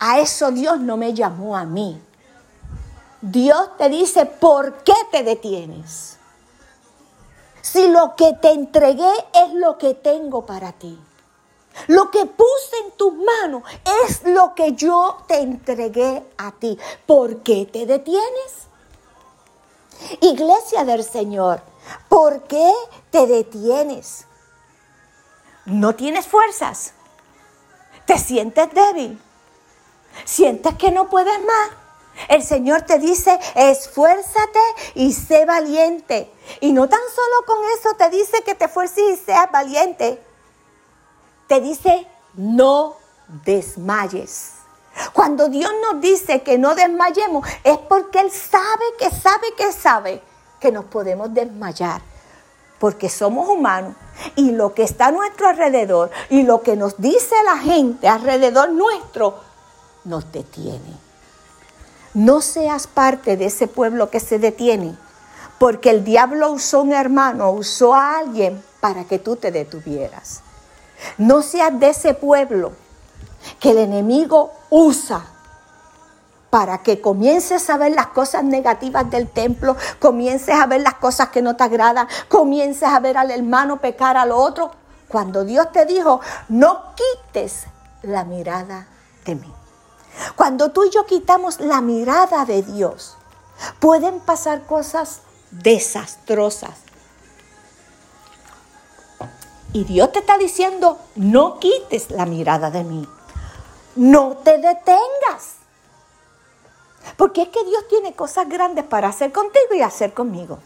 A 0.00 0.20
eso 0.20 0.50
Dios 0.50 0.80
no 0.80 0.96
me 0.96 1.12
llamó 1.14 1.56
a 1.56 1.64
mí. 1.64 2.00
Dios 3.20 3.76
te 3.76 3.88
dice, 3.88 4.26
¿por 4.26 4.84
qué 4.84 4.94
te 5.10 5.24
detienes? 5.24 6.18
Si 7.60 7.88
lo 7.88 8.14
que 8.16 8.34
te 8.40 8.52
entregué 8.52 9.12
es 9.34 9.52
lo 9.54 9.76
que 9.76 9.94
tengo 9.94 10.46
para 10.46 10.72
ti. 10.72 10.98
Lo 11.86 12.10
que 12.10 12.26
puse 12.26 12.78
en 12.84 12.90
tus 12.92 13.12
manos 13.14 13.62
es 14.04 14.22
lo 14.24 14.54
que 14.54 14.72
yo 14.72 15.18
te 15.26 15.38
entregué 15.40 16.22
a 16.36 16.52
ti. 16.52 16.78
¿Por 17.06 17.42
qué 17.42 17.66
te 17.70 17.86
detienes? 17.86 18.68
Iglesia 20.20 20.84
del 20.84 21.04
Señor, 21.04 21.60
¿por 22.08 22.42
qué 22.44 22.72
te 23.10 23.26
detienes? 23.26 24.26
¿No 25.64 25.94
tienes 25.94 26.26
fuerzas? 26.26 26.92
¿Te 28.06 28.18
sientes 28.18 28.72
débil? 28.72 29.20
¿Sientes 30.24 30.74
que 30.76 30.90
no 30.90 31.08
puedes 31.10 31.38
más? 31.44 31.70
El 32.28 32.42
Señor 32.42 32.82
te 32.82 32.98
dice, 32.98 33.38
esfuérzate 33.54 34.60
y 34.94 35.12
sé 35.12 35.44
valiente. 35.44 36.32
Y 36.60 36.72
no 36.72 36.88
tan 36.88 37.00
solo 37.14 37.46
con 37.46 37.58
eso 37.78 37.94
te 37.96 38.10
dice 38.10 38.42
que 38.42 38.54
te 38.54 38.64
esfuerces 38.64 39.20
y 39.20 39.24
seas 39.24 39.50
valiente 39.52 40.20
te 41.48 41.60
dice, 41.60 42.06
no 42.34 42.96
desmayes. 43.44 44.52
Cuando 45.12 45.48
Dios 45.48 45.70
nos 45.82 46.00
dice 46.00 46.42
que 46.42 46.58
no 46.58 46.74
desmayemos, 46.74 47.48
es 47.64 47.78
porque 47.78 48.20
Él 48.20 48.30
sabe 48.30 48.84
que 48.98 49.10
sabe 49.10 49.54
que 49.56 49.72
sabe 49.72 50.22
que 50.60 50.70
nos 50.70 50.84
podemos 50.84 51.32
desmayar. 51.32 52.02
Porque 52.78 53.08
somos 53.08 53.48
humanos 53.48 53.94
y 54.36 54.52
lo 54.52 54.74
que 54.74 54.84
está 54.84 55.06
a 55.06 55.10
nuestro 55.10 55.48
alrededor 55.48 56.10
y 56.30 56.42
lo 56.44 56.62
que 56.62 56.76
nos 56.76 57.00
dice 57.00 57.34
la 57.44 57.58
gente 57.58 58.08
alrededor 58.08 58.70
nuestro 58.70 59.34
nos 60.04 60.30
detiene. 60.30 60.96
No 62.14 62.40
seas 62.40 62.86
parte 62.86 63.36
de 63.36 63.46
ese 63.46 63.66
pueblo 63.66 64.10
que 64.10 64.20
se 64.20 64.38
detiene, 64.38 64.96
porque 65.58 65.90
el 65.90 66.04
diablo 66.04 66.52
usó 66.52 66.82
un 66.82 66.92
hermano, 66.92 67.50
usó 67.50 67.94
a 67.94 68.18
alguien 68.18 68.62
para 68.80 69.04
que 69.04 69.18
tú 69.18 69.36
te 69.36 69.50
detuvieras. 69.50 70.42
No 71.16 71.42
seas 71.42 71.78
de 71.78 71.90
ese 71.90 72.14
pueblo 72.14 72.72
que 73.60 73.70
el 73.70 73.78
enemigo 73.78 74.52
usa 74.70 75.24
para 76.50 76.78
que 76.78 77.00
comiences 77.00 77.68
a 77.68 77.76
ver 77.76 77.92
las 77.92 78.08
cosas 78.08 78.42
negativas 78.42 79.10
del 79.10 79.28
templo, 79.28 79.76
comiences 79.98 80.54
a 80.54 80.66
ver 80.66 80.80
las 80.80 80.94
cosas 80.94 81.28
que 81.28 81.42
no 81.42 81.56
te 81.56 81.64
agradan, 81.64 82.08
comiences 82.28 82.88
a 82.88 83.00
ver 83.00 83.18
al 83.18 83.30
hermano 83.30 83.80
pecar 83.80 84.16
al 84.16 84.32
otro, 84.32 84.70
cuando 85.08 85.44
Dios 85.44 85.70
te 85.72 85.84
dijo, 85.84 86.20
no 86.48 86.94
quites 86.94 87.64
la 88.02 88.24
mirada 88.24 88.86
de 89.24 89.34
mí. 89.34 89.52
Cuando 90.36 90.70
tú 90.70 90.84
y 90.84 90.90
yo 90.90 91.06
quitamos 91.06 91.60
la 91.60 91.80
mirada 91.80 92.44
de 92.44 92.62
Dios, 92.62 93.16
pueden 93.78 94.20
pasar 94.20 94.64
cosas 94.64 95.20
desastrosas, 95.50 96.78
y 99.72 99.84
Dios 99.84 100.12
te 100.12 100.20
está 100.20 100.38
diciendo, 100.38 100.98
no 101.14 101.58
quites 101.58 102.10
la 102.10 102.26
mirada 102.26 102.70
de 102.70 102.84
mí. 102.84 103.06
No 103.96 104.38
te 104.42 104.52
detengas. 104.58 105.56
Porque 107.16 107.42
es 107.42 107.48
que 107.48 107.64
Dios 107.64 107.86
tiene 107.88 108.14
cosas 108.14 108.48
grandes 108.48 108.84
para 108.84 109.08
hacer 109.08 109.32
contigo 109.32 109.74
y 109.74 109.82
hacer 109.82 110.14
conmigo. 110.14 110.58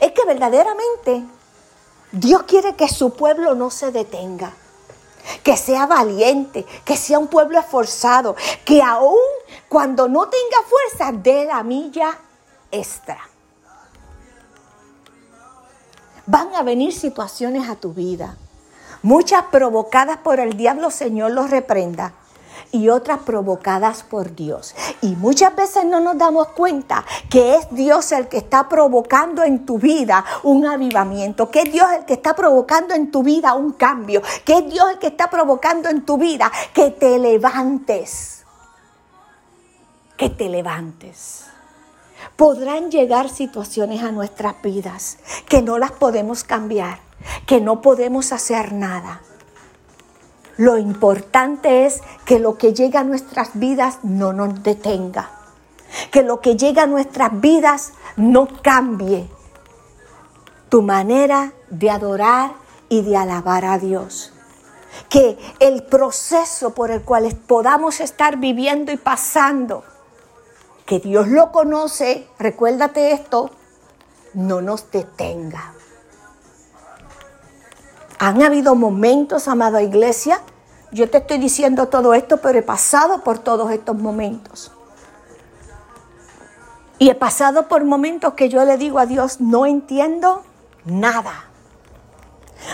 Es 0.00 0.12
que 0.12 0.24
verdaderamente 0.24 1.24
Dios 2.12 2.44
quiere 2.44 2.76
que 2.76 2.88
su 2.88 3.14
pueblo 3.14 3.54
no 3.54 3.70
se 3.70 3.92
detenga. 3.92 4.52
Que 5.42 5.56
sea 5.56 5.86
valiente, 5.86 6.66
que 6.84 6.96
sea 6.96 7.18
un 7.18 7.28
pueblo 7.28 7.58
esforzado, 7.58 8.36
que 8.64 8.82
aún 8.82 9.18
cuando 9.68 10.06
no 10.08 10.28
tenga 10.28 10.56
fuerza 10.68 11.12
dé 11.12 11.46
la 11.46 11.62
milla 11.62 12.18
extra 12.70 13.33
van 16.26 16.54
a 16.54 16.62
venir 16.62 16.92
situaciones 16.92 17.68
a 17.68 17.76
tu 17.76 17.92
vida. 17.92 18.36
Muchas 19.02 19.44
provocadas 19.44 20.18
por 20.18 20.40
el 20.40 20.56
diablo, 20.56 20.90
Señor 20.90 21.32
los 21.32 21.50
reprenda. 21.50 22.14
Y 22.72 22.88
otras 22.88 23.20
provocadas 23.20 24.02
por 24.02 24.34
Dios. 24.34 24.74
Y 25.00 25.14
muchas 25.14 25.54
veces 25.54 25.84
no 25.84 26.00
nos 26.00 26.18
damos 26.18 26.48
cuenta 26.48 27.04
que 27.30 27.54
es 27.54 27.68
Dios 27.70 28.10
el 28.10 28.26
que 28.28 28.38
está 28.38 28.68
provocando 28.68 29.44
en 29.44 29.64
tu 29.64 29.78
vida 29.78 30.24
un 30.42 30.66
avivamiento, 30.66 31.50
que 31.50 31.60
es 31.60 31.72
Dios 31.72 31.86
el 31.96 32.04
que 32.04 32.14
está 32.14 32.34
provocando 32.34 32.94
en 32.94 33.12
tu 33.12 33.22
vida 33.22 33.54
un 33.54 33.72
cambio, 33.72 34.22
que 34.44 34.58
es 34.58 34.70
Dios 34.70 34.90
el 34.90 34.98
que 34.98 35.08
está 35.08 35.30
provocando 35.30 35.88
en 35.88 36.04
tu 36.04 36.16
vida 36.18 36.50
que 36.72 36.90
te 36.90 37.18
levantes. 37.18 38.44
Que 40.16 40.30
te 40.30 40.48
levantes 40.48 41.53
podrán 42.36 42.90
llegar 42.90 43.28
situaciones 43.28 44.02
a 44.02 44.12
nuestras 44.12 44.60
vidas 44.62 45.18
que 45.48 45.62
no 45.62 45.78
las 45.78 45.92
podemos 45.92 46.44
cambiar, 46.44 47.00
que 47.46 47.60
no 47.60 47.80
podemos 47.80 48.32
hacer 48.32 48.72
nada. 48.72 49.22
Lo 50.56 50.78
importante 50.78 51.86
es 51.86 52.00
que 52.24 52.38
lo 52.38 52.58
que 52.58 52.72
llega 52.72 53.00
a 53.00 53.04
nuestras 53.04 53.50
vidas 53.54 53.98
no 54.02 54.32
nos 54.32 54.62
detenga, 54.62 55.30
que 56.10 56.22
lo 56.22 56.40
que 56.40 56.56
llega 56.56 56.84
a 56.84 56.86
nuestras 56.86 57.40
vidas 57.40 57.92
no 58.16 58.48
cambie 58.62 59.28
tu 60.68 60.82
manera 60.82 61.52
de 61.70 61.90
adorar 61.90 62.54
y 62.88 63.02
de 63.02 63.16
alabar 63.16 63.64
a 63.64 63.78
Dios. 63.78 64.32
Que 65.08 65.36
el 65.58 65.82
proceso 65.82 66.70
por 66.74 66.92
el 66.92 67.02
cual 67.02 67.28
podamos 67.48 68.00
estar 68.00 68.36
viviendo 68.36 68.92
y 68.92 68.96
pasando 68.96 69.82
que 70.86 71.00
Dios 71.00 71.28
lo 71.28 71.50
conoce, 71.50 72.28
recuérdate 72.38 73.12
esto, 73.12 73.50
no 74.34 74.60
nos 74.60 74.90
detenga. 74.90 75.72
Han 78.18 78.42
habido 78.42 78.74
momentos, 78.74 79.48
amada 79.48 79.82
iglesia, 79.82 80.40
yo 80.92 81.10
te 81.10 81.18
estoy 81.18 81.38
diciendo 81.38 81.88
todo 81.88 82.14
esto, 82.14 82.36
pero 82.36 82.58
he 82.58 82.62
pasado 82.62 83.24
por 83.24 83.38
todos 83.38 83.70
estos 83.72 83.96
momentos. 83.96 84.70
Y 86.98 87.10
he 87.10 87.14
pasado 87.14 87.66
por 87.66 87.84
momentos 87.84 88.34
que 88.34 88.48
yo 88.48 88.64
le 88.64 88.78
digo 88.78 88.98
a 88.98 89.06
Dios, 89.06 89.40
no 89.40 89.66
entiendo 89.66 90.44
nada. 90.84 91.50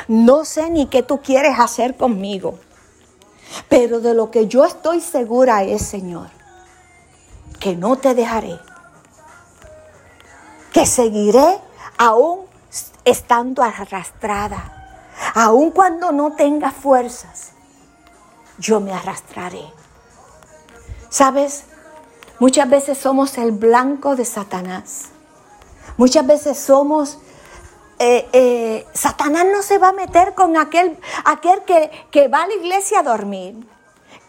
No 0.07 0.45
sé 0.45 0.71
ni 0.71 0.87
qué 0.87 1.02
tú 1.02 1.21
quieres 1.23 1.59
hacer 1.59 1.97
conmigo. 1.97 2.59
Pero 3.69 4.00
de 4.00 4.14
lo 4.14 4.31
que 4.31 4.47
yo 4.47 4.64
estoy 4.64 5.00
segura 5.00 5.64
es, 5.64 5.83
Señor, 5.83 6.29
que 7.61 7.76
no 7.76 7.97
te 7.97 8.14
dejaré. 8.14 8.59
Que 10.73 10.87
seguiré 10.87 11.61
aún 11.99 12.47
estando 13.05 13.62
arrastrada. 13.62 14.76
Aún 15.35 15.71
cuando 15.71 16.11
no 16.11 16.33
tenga 16.33 16.73
fuerzas, 16.73 17.52
yo 18.59 18.81
me 18.81 18.93
arrastraré. 18.93 19.64
¿Sabes? 21.11 21.64
Muchas 22.38 22.69
veces 22.71 22.97
somos 22.97 23.37
el 23.37 23.52
blanco 23.52 24.17
de 24.17 24.25
Satanás. 24.25 25.11
Muchas 25.97 26.26
veces 26.26 26.59
somos... 26.59 27.19
Eh, 27.99 28.26
eh, 28.33 28.87
Satanás 28.95 29.45
no 29.52 29.62
se 29.62 29.76
va 29.76 29.88
a 29.88 29.93
meter 29.93 30.35
con 30.35 30.57
aquel, 30.57 30.99
aquel 31.26 31.62
que, 31.64 31.90
que 32.11 32.29
va 32.29 32.45
a 32.45 32.47
la 32.47 32.55
iglesia 32.55 33.00
a 33.00 33.02
dormir 33.02 33.69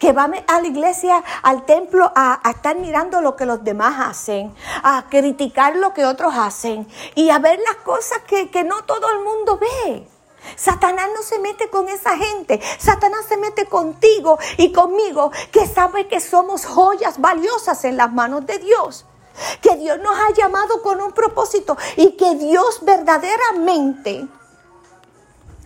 que 0.02 0.12
va 0.12 0.28
a 0.48 0.60
la 0.60 0.66
iglesia, 0.66 1.22
al 1.44 1.64
templo, 1.64 2.10
a, 2.16 2.40
estar 2.50 2.74
mirando 2.76 3.20
lo 3.20 3.36
que 3.36 3.46
los 3.46 3.62
demás 3.62 4.00
hacen, 4.00 4.52
a 4.82 5.04
criticar 5.08 5.76
lo 5.76 5.94
que 5.94 6.04
otros 6.04 6.34
hacen 6.36 6.88
y 7.14 7.30
a 7.30 7.38
ver 7.38 7.60
las 7.60 7.76
cosas 7.84 8.18
que, 8.26 8.50
que 8.50 8.64
no 8.64 8.82
todo 8.82 9.12
el 9.12 9.20
mundo 9.20 9.60
ve. 9.60 10.08
Satanás 10.56 11.06
no 11.14 11.22
se 11.22 11.38
mete 11.38 11.70
con 11.70 11.88
esa 11.88 12.16
gente. 12.16 12.60
Satanás 12.80 13.26
se 13.28 13.36
mete 13.36 13.66
contigo 13.66 14.40
y 14.56 14.72
conmigo 14.72 15.30
que 15.52 15.68
sabe 15.68 16.08
que 16.08 16.18
somos 16.18 16.66
joyas 16.66 17.20
valiosas 17.20 17.84
en 17.84 17.96
las 17.96 18.12
manos 18.12 18.44
de 18.44 18.58
Dios. 18.58 19.06
Que 19.60 19.76
Dios 19.76 20.00
nos 20.00 20.18
ha 20.18 20.32
llamado 20.32 20.82
con 20.82 21.00
un 21.00 21.12
propósito 21.12 21.76
y 21.94 22.16
que 22.16 22.34
Dios 22.34 22.80
verdaderamente 22.82 24.26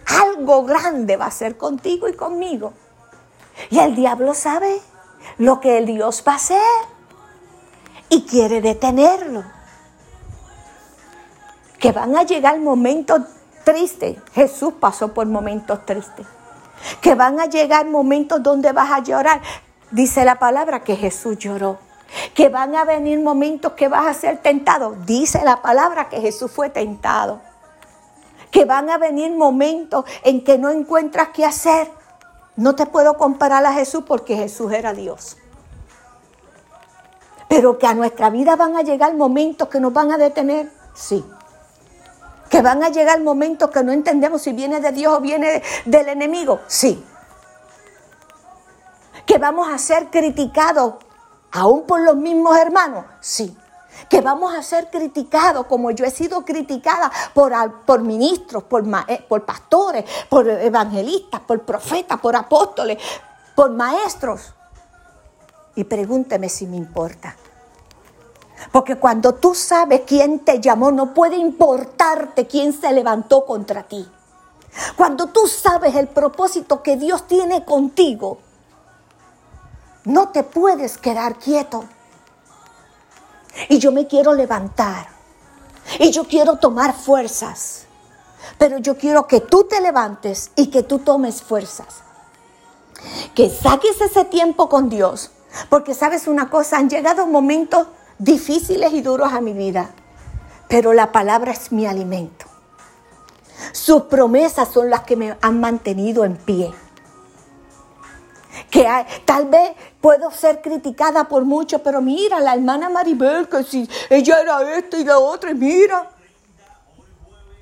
algo 0.05 0.65
grande 0.65 1.17
va 1.17 1.25
a 1.25 1.29
hacer 1.29 1.57
contigo 1.57 2.07
y 2.07 2.13
conmigo. 2.13 2.75
Y 3.71 3.79
el 3.79 3.95
diablo 3.95 4.35
sabe 4.35 4.81
lo 5.39 5.61
que 5.61 5.79
el 5.79 5.87
Dios 5.87 6.23
va 6.27 6.33
a 6.33 6.37
hacer 6.37 6.61
y 8.09 8.23
quiere 8.23 8.61
detenerlo. 8.61 9.45
Que 11.79 11.93
van 11.93 12.17
a 12.17 12.23
llegar 12.23 12.59
momentos 12.59 13.23
tristes. 13.65 14.17
Jesús 14.35 14.75
pasó 14.81 15.13
por 15.13 15.27
momentos 15.27 15.85
tristes. 15.85 16.27
Que 17.01 17.15
van 17.15 17.41
a 17.41 17.47
llegar 17.47 17.87
momentos 17.87 18.43
donde 18.43 18.73
vas 18.73 18.91
a 18.93 19.01
llorar. 19.01 19.41
Dice 19.91 20.25
la 20.25 20.39
palabra 20.39 20.81
que 20.81 20.97
Jesús 20.97 21.39
lloró. 21.39 21.79
Que 22.35 22.49
van 22.49 22.75
a 22.77 22.85
venir 22.85 23.19
momentos 23.21 23.73
que 23.73 23.89
vas 23.89 24.07
a 24.07 24.15
ser 24.15 24.39
tentado. 24.39 24.97
Dice 25.05 25.43
la 25.45 25.63
palabra 25.63 26.09
que 26.09 26.21
Jesús 26.21 26.51
fue 26.51 26.71
tentado. 26.71 27.41
Que 28.51 28.65
van 28.65 28.89
a 28.89 28.99
venir 28.99 29.33
momentos 29.33 30.05
en 30.23 30.45
que 30.45 30.57
no 30.59 30.71
encuentras 30.71 31.29
qué 31.29 31.45
hacer 31.45 31.91
no 32.57 32.75
te 32.75 32.87
puedo 32.87 33.17
comparar 33.17 33.65
a 33.65 33.73
Jesús 33.73 34.05
porque 34.07 34.37
Jesús 34.37 34.73
era 34.73 34.93
Dios. 34.93 35.37
Pero 37.49 37.79
que 37.79 37.87
a 37.87 37.95
nuestra 37.95 38.31
vida 38.31 38.57
van 38.57 38.77
a 38.77 38.83
llegar 38.83 39.15
momentos 39.15 39.69
que 39.69 39.81
nos 39.81 39.93
van 39.93 40.11
a 40.11 40.19
detener, 40.19 40.71
sí. 40.95 41.25
Que 42.51 42.63
van 42.63 42.83
a 42.83 42.89
llegar 42.89 43.21
momentos 43.21 43.71
que 43.71 43.85
no 43.85 43.93
entendemos 43.93 44.43
si 44.43 44.53
viene 44.53 44.81
de 44.81 44.93
Dios 44.93 45.17
o 45.17 45.21
viene 45.21 45.63
del 45.85 46.09
enemigo, 46.09 46.61
sí. 46.67 47.05
Que 49.27 49.39
vamos 49.39 49.69
a 49.73 49.79
ser 49.79 50.11
criticados 50.11 50.95
aún 51.53 51.87
por 51.87 52.01
los 52.01 52.17
mismos 52.17 52.57
hermanos, 52.59 53.05
sí 53.21 53.57
que 54.09 54.21
vamos 54.21 54.55
a 54.55 54.63
ser 54.63 54.89
criticados 54.91 55.67
como 55.67 55.91
yo 55.91 56.05
he 56.05 56.11
sido 56.11 56.45
criticada 56.45 57.11
por, 57.35 57.53
por 57.85 58.03
ministros, 58.03 58.63
por, 58.65 58.85
eh, 59.09 59.25
por 59.29 59.45
pastores, 59.45 60.05
por 60.29 60.49
evangelistas, 60.49 61.41
por 61.41 61.63
profetas, 61.63 62.21
por 62.21 62.37
apóstoles, 62.37 62.99
por 63.55 63.71
maestros. 63.71 64.55
Y 65.75 65.85
pregúnteme 65.85 66.49
si 66.49 66.67
me 66.67 66.77
importa. 66.77 67.37
Porque 68.73 68.97
cuando 68.97 69.35
tú 69.35 69.55
sabes 69.55 70.03
quién 70.07 70.41
te 70.41 70.61
llamó, 70.61 70.91
no 70.91 71.13
puede 71.13 71.37
importarte 71.37 72.47
quién 72.47 72.73
se 72.73 72.93
levantó 72.93 73.45
contra 73.45 73.83
ti. 73.83 74.09
Cuando 74.97 75.29
tú 75.29 75.47
sabes 75.47 75.95
el 75.95 76.09
propósito 76.09 76.83
que 76.83 76.97
Dios 76.97 77.27
tiene 77.27 77.65
contigo, 77.65 78.39
no 80.05 80.29
te 80.29 80.43
puedes 80.43 80.99
quedar 80.99 81.37
quieto. 81.37 81.85
Y 83.69 83.79
yo 83.79 83.93
me 83.93 84.07
quiero 84.07 84.35
levantar. 84.35 85.09
Y 85.99 86.11
yo 86.11 86.25
quiero 86.25 86.57
tomar 86.57 86.95
fuerzas. 86.95 87.87
Pero 88.59 88.79
yo 88.79 88.97
quiero 88.97 89.27
que 89.27 89.41
tú 89.41 89.65
te 89.65 89.81
levantes 89.81 90.51
y 90.57 90.69
que 90.69 90.83
tú 90.83 90.99
tomes 90.99 91.43
fuerzas. 91.43 92.03
Que 93.35 93.51
saques 93.51 94.01
ese 94.01 94.25
tiempo 94.25 94.69
con 94.69 94.89
Dios. 94.89 95.31
Porque 95.69 95.95
sabes 95.95 96.27
una 96.27 96.51
cosa, 96.51 96.79
han 96.79 96.91
llegado 96.91 97.27
momentos 97.27 97.87
difíciles 98.19 98.93
y 98.93 99.01
duros 99.01 99.33
a 99.33 99.41
mi 99.41 99.53
vida. 99.53 99.91
Pero 100.69 100.93
la 100.93 101.13
palabra 101.13 101.53
es 101.53 101.73
mi 101.73 101.87
alimento. 101.87 102.47
Sus 103.73 104.03
promesas 104.03 104.69
son 104.73 104.91
las 104.91 105.03
que 105.03 105.17
me 105.17 105.37
han 105.41 105.61
mantenido 105.61 106.25
en 106.25 106.37
pie 106.37 106.75
que 108.71 108.87
tal 109.25 109.47
vez 109.47 109.73
puedo 110.01 110.31
ser 110.31 110.61
criticada 110.61 111.29
por 111.29 111.45
mucho, 111.45 111.83
pero 111.83 112.01
mira, 112.01 112.41
la 112.41 112.55
hermana 112.55 112.89
Maribel, 112.89 113.49
que 113.49 113.65
si 113.65 113.89
ella 114.11 114.41
era 114.41 114.79
esta 114.79 114.99
y 114.99 115.05
la 115.05 115.19
otra, 115.19 115.51
y 115.51 115.55
mira. 115.55 116.11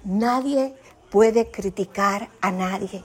Nadie 0.05 0.75
puede 1.11 1.51
criticar 1.51 2.29
a 2.41 2.51
nadie, 2.51 3.03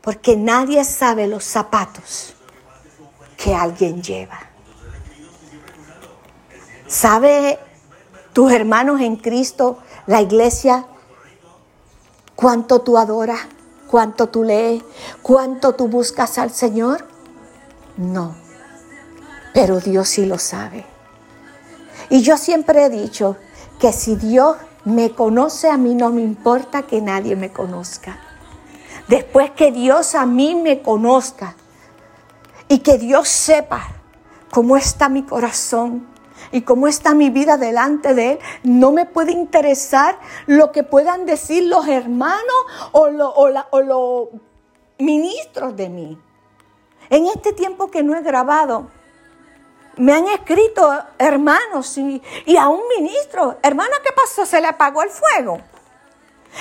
porque 0.00 0.36
nadie 0.36 0.84
sabe 0.84 1.26
los 1.26 1.44
zapatos 1.44 2.34
que 3.36 3.54
alguien 3.54 4.02
lleva. 4.02 4.40
¿Sabe 6.86 7.58
tus 8.32 8.52
hermanos 8.52 9.00
en 9.00 9.16
Cristo, 9.16 9.78
la 10.06 10.20
iglesia, 10.22 10.86
cuánto 12.34 12.80
tú 12.80 12.96
adoras? 12.96 13.40
Cuánto 13.88 14.28
tú 14.28 14.44
lees, 14.44 14.82
cuánto 15.22 15.74
tú 15.74 15.88
buscas 15.88 16.38
al 16.38 16.50
Señor? 16.50 17.06
No, 17.96 18.34
pero 19.54 19.80
Dios 19.80 20.08
sí 20.08 20.26
lo 20.26 20.38
sabe. 20.38 20.84
Y 22.10 22.22
yo 22.22 22.36
siempre 22.36 22.84
he 22.84 22.90
dicho 22.90 23.36
que 23.80 23.92
si 23.92 24.16
Dios 24.16 24.56
me 24.84 25.10
conoce, 25.10 25.70
a 25.70 25.76
mí 25.76 25.94
no 25.94 26.10
me 26.10 26.22
importa 26.22 26.82
que 26.82 27.00
nadie 27.00 27.36
me 27.36 27.52
conozca. 27.52 28.18
Después 29.08 29.50
que 29.52 29.72
Dios 29.72 30.14
a 30.14 30.26
mí 30.26 30.54
me 30.54 30.82
conozca 30.82 31.56
y 32.68 32.78
que 32.78 32.98
Dios 32.98 33.28
sepa 33.28 33.88
cómo 34.50 34.76
está 34.76 35.08
mi 35.08 35.22
corazón, 35.22 36.06
y 36.52 36.62
cómo 36.62 36.88
está 36.88 37.14
mi 37.14 37.30
vida 37.30 37.56
delante 37.56 38.14
de 38.14 38.32
Él, 38.32 38.38
no 38.62 38.92
me 38.92 39.06
puede 39.06 39.32
interesar 39.32 40.18
lo 40.46 40.72
que 40.72 40.82
puedan 40.82 41.26
decir 41.26 41.64
los 41.64 41.86
hermanos 41.88 42.42
o, 42.92 43.08
los 43.08 44.28
ministros 44.98 45.76
de 45.76 45.88
mí. 45.88 46.18
En 47.10 47.26
este 47.26 47.52
tiempo 47.52 47.90
que 47.90 48.02
no 48.02 48.16
he 48.16 48.22
grabado, 48.22 48.90
me 49.96 50.12
han 50.12 50.28
escrito 50.28 50.92
hermanos 51.18 51.96
y, 51.98 52.22
a 52.58 52.68
un 52.68 52.82
ministro, 52.98 53.58
hermana, 53.62 53.96
¿qué 54.02 54.12
pasó? 54.12 54.44
¿Se 54.44 54.60
le 54.60 54.66
apagó 54.68 55.02
el 55.02 55.10
fuego? 55.10 55.60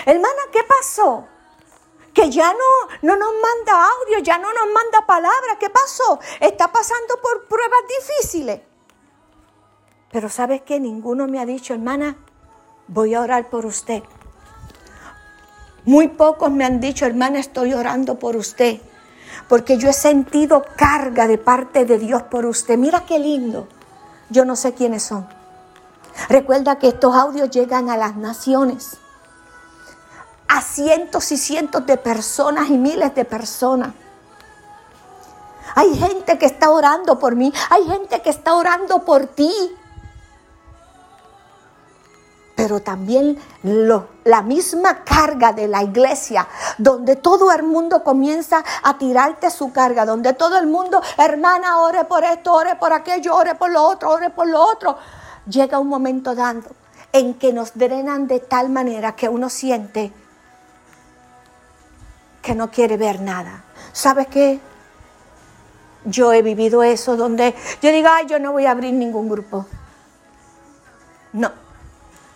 Hermana, 0.06 0.41
¿qué 0.52 0.63
pasó? 0.63 1.28
Que 2.13 2.30
ya 2.30 2.54
no, 2.54 2.89
no 3.02 3.17
nos 3.17 3.34
manda 3.34 3.88
audio, 3.88 4.19
ya 4.19 4.38
no 4.38 4.54
nos 4.54 4.67
manda 4.74 5.06
palabras. 5.06 5.58
¿Qué 5.60 5.69
pasó? 5.69 6.19
Está 6.39 6.71
pasando 6.71 7.19
por 7.21 7.48
pruebas 7.48 7.82
difíciles. 8.00 8.62
Pero 10.15 10.30
¿sabes 10.30 10.62
qué? 10.62 10.80
Ninguno 10.80 11.28
me 11.28 11.41
ha 11.41 11.45
dicho, 11.45 11.73
hermana, 11.73 12.15
voy 12.88 13.13
a 13.15 13.19
orar 13.19 13.49
por 13.49 13.65
usted. 13.65 14.01
Muy 15.84 16.08
pocos 16.08 16.49
me 16.49 16.63
han 16.63 16.80
dicho, 16.80 17.06
hermana, 17.06 17.39
estoy 17.39 17.73
orando 17.73 18.17
por 18.17 18.38
usted. 18.38 18.80
Porque 19.49 19.78
yo 19.78 19.89
he 19.89 19.93
sentido 19.93 20.63
carga 20.78 21.28
de 21.28 21.38
parte 21.38 21.84
de 21.84 21.97
Dios 21.99 22.23
por 22.23 22.45
usted. 22.45 22.78
Mira 22.78 23.04
qué 23.06 23.19
lindo. 23.19 23.67
Yo 24.30 24.45
no 24.45 24.56
sé 24.56 24.73
quiénes 24.73 25.04
son. 25.04 25.28
Recuerda 26.30 26.80
que 26.80 26.88
estos 26.88 27.13
audios 27.13 27.49
llegan 27.49 27.89
a 27.89 27.97
las 27.97 28.15
naciones. 28.15 28.95
A 30.47 30.62
cientos 30.62 31.30
y 31.34 31.38
cientos 31.38 31.86
de 31.86 31.97
personas 31.97 32.69
y 32.69 32.78
miles 32.78 33.13
de 33.15 33.25
personas. 33.25 33.93
Hay 35.75 35.93
gente 35.93 36.38
que 36.38 36.45
está 36.45 36.69
orando 36.69 37.19
por 37.19 37.36
mí. 37.36 37.51
Hay 37.69 37.84
gente 37.84 38.21
que 38.21 38.30
está 38.30 38.54
orando 38.56 38.99
por 38.99 39.28
ti. 39.28 39.51
Pero 42.65 42.80
también 42.80 43.38
la 44.23 44.41
misma 44.41 45.04
carga 45.04 45.54
de 45.54 45.67
la 45.67 45.84
iglesia, 45.84 46.47
donde 46.80 47.15
todo 47.15 47.51
el 47.51 47.62
mundo 47.62 48.04
comienza 48.04 48.63
a 48.82 48.97
tirarte 48.97 49.51
su 49.51 49.71
carga, 49.71 50.04
donde 50.04 50.34
todo 50.34 50.58
el 50.58 50.65
mundo, 50.65 50.99
hermana, 51.15 51.82
ore 51.82 52.06
por 52.06 52.23
esto, 52.23 52.51
ore 52.54 52.75
por 52.78 52.91
aquello, 52.91 53.36
ore 53.36 53.54
por 53.54 53.69
lo 53.69 53.84
otro, 53.84 54.10
ore 54.10 54.32
por 54.32 54.47
lo 54.47 54.60
otro. 54.60 54.97
Llega 55.47 55.78
un 55.78 55.89
momento 55.89 56.34
dando 56.34 56.67
en 57.12 57.36
que 57.36 57.54
nos 57.54 57.75
drenan 57.75 58.25
de 58.25 58.39
tal 58.39 58.69
manera 58.69 59.15
que 59.15 59.30
uno 59.30 59.47
siente 59.51 60.12
que 62.41 62.56
no 62.56 62.71
quiere 62.71 62.97
ver 62.97 63.21
nada. 63.21 63.63
¿Sabes 63.93 64.25
qué? 64.25 64.60
Yo 66.06 66.34
he 66.34 66.41
vivido 66.41 66.82
eso 66.82 67.15
donde 67.15 67.54
yo 67.84 67.91
digo, 67.91 68.10
ay, 68.12 68.25
yo 68.25 68.39
no 68.39 68.54
voy 68.54 68.65
a 68.65 68.71
abrir 68.71 68.95
ningún 68.95 69.30
grupo. 69.30 69.67
No, 71.32 71.64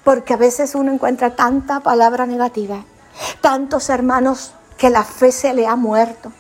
porque 0.10 0.34
a 0.34 0.38
veces 0.38 0.74
uno 0.74 0.92
encuentra 0.92 1.36
tanta 1.36 1.82
palabra 1.82 2.26
negativa, 2.26 2.84
tantos 3.42 3.90
hermanos 3.92 4.54
que 4.76 4.90
la 4.90 5.04
fe 5.04 5.32
se 5.32 5.54
le 5.54 5.68
ha 5.68 5.76
muerto, 5.76 6.32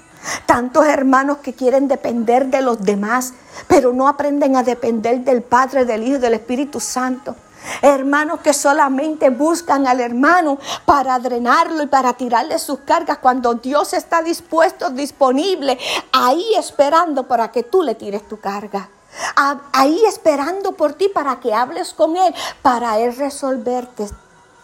tantos 0.48 0.88
hermanos 0.88 1.38
que 1.38 1.54
quieren 1.54 1.88
depender 1.88 2.48
de 2.48 2.64
los 2.64 2.82
demás, 2.82 3.36
pero 3.68 3.94
no 3.94 4.08
aprenden 4.08 4.56
a 4.56 4.64
depender 4.64 5.20
del 5.20 5.44
Padre, 5.44 5.86
del 5.86 6.02
Hijo 6.02 6.16
y 6.16 6.20
del 6.20 6.34
Espíritu 6.34 6.80
Santo. 6.80 7.36
Hermanos 7.84 8.40
que 8.40 8.56
solamente 8.56 9.30
buscan 9.30 9.86
al 9.86 10.00
hermano 10.00 10.58
para 10.86 11.20
drenarlo 11.20 11.84
y 11.84 11.88
para 11.88 12.14
tirarle 12.14 12.58
sus 12.58 12.80
cargas 12.80 13.20
cuando 13.20 13.54
Dios 13.54 13.94
está 13.94 14.24
dispuesto, 14.24 14.90
disponible, 14.90 15.78
ahí 16.12 16.56
esperando 16.58 17.28
para 17.28 17.52
que 17.52 17.62
tú 17.62 17.84
le 17.84 17.94
tires 17.94 18.28
tu 18.28 18.40
carga. 18.40 18.90
Ahí 19.36 20.04
esperando 20.06 20.74
por 20.74 20.94
ti 20.94 21.10
para 21.10 21.39
que 21.39 21.54
hables 21.54 21.94
con 21.94 22.18
Él, 22.18 22.34
para 22.62 23.00
Él 23.00 23.15
resolverte 23.15 24.10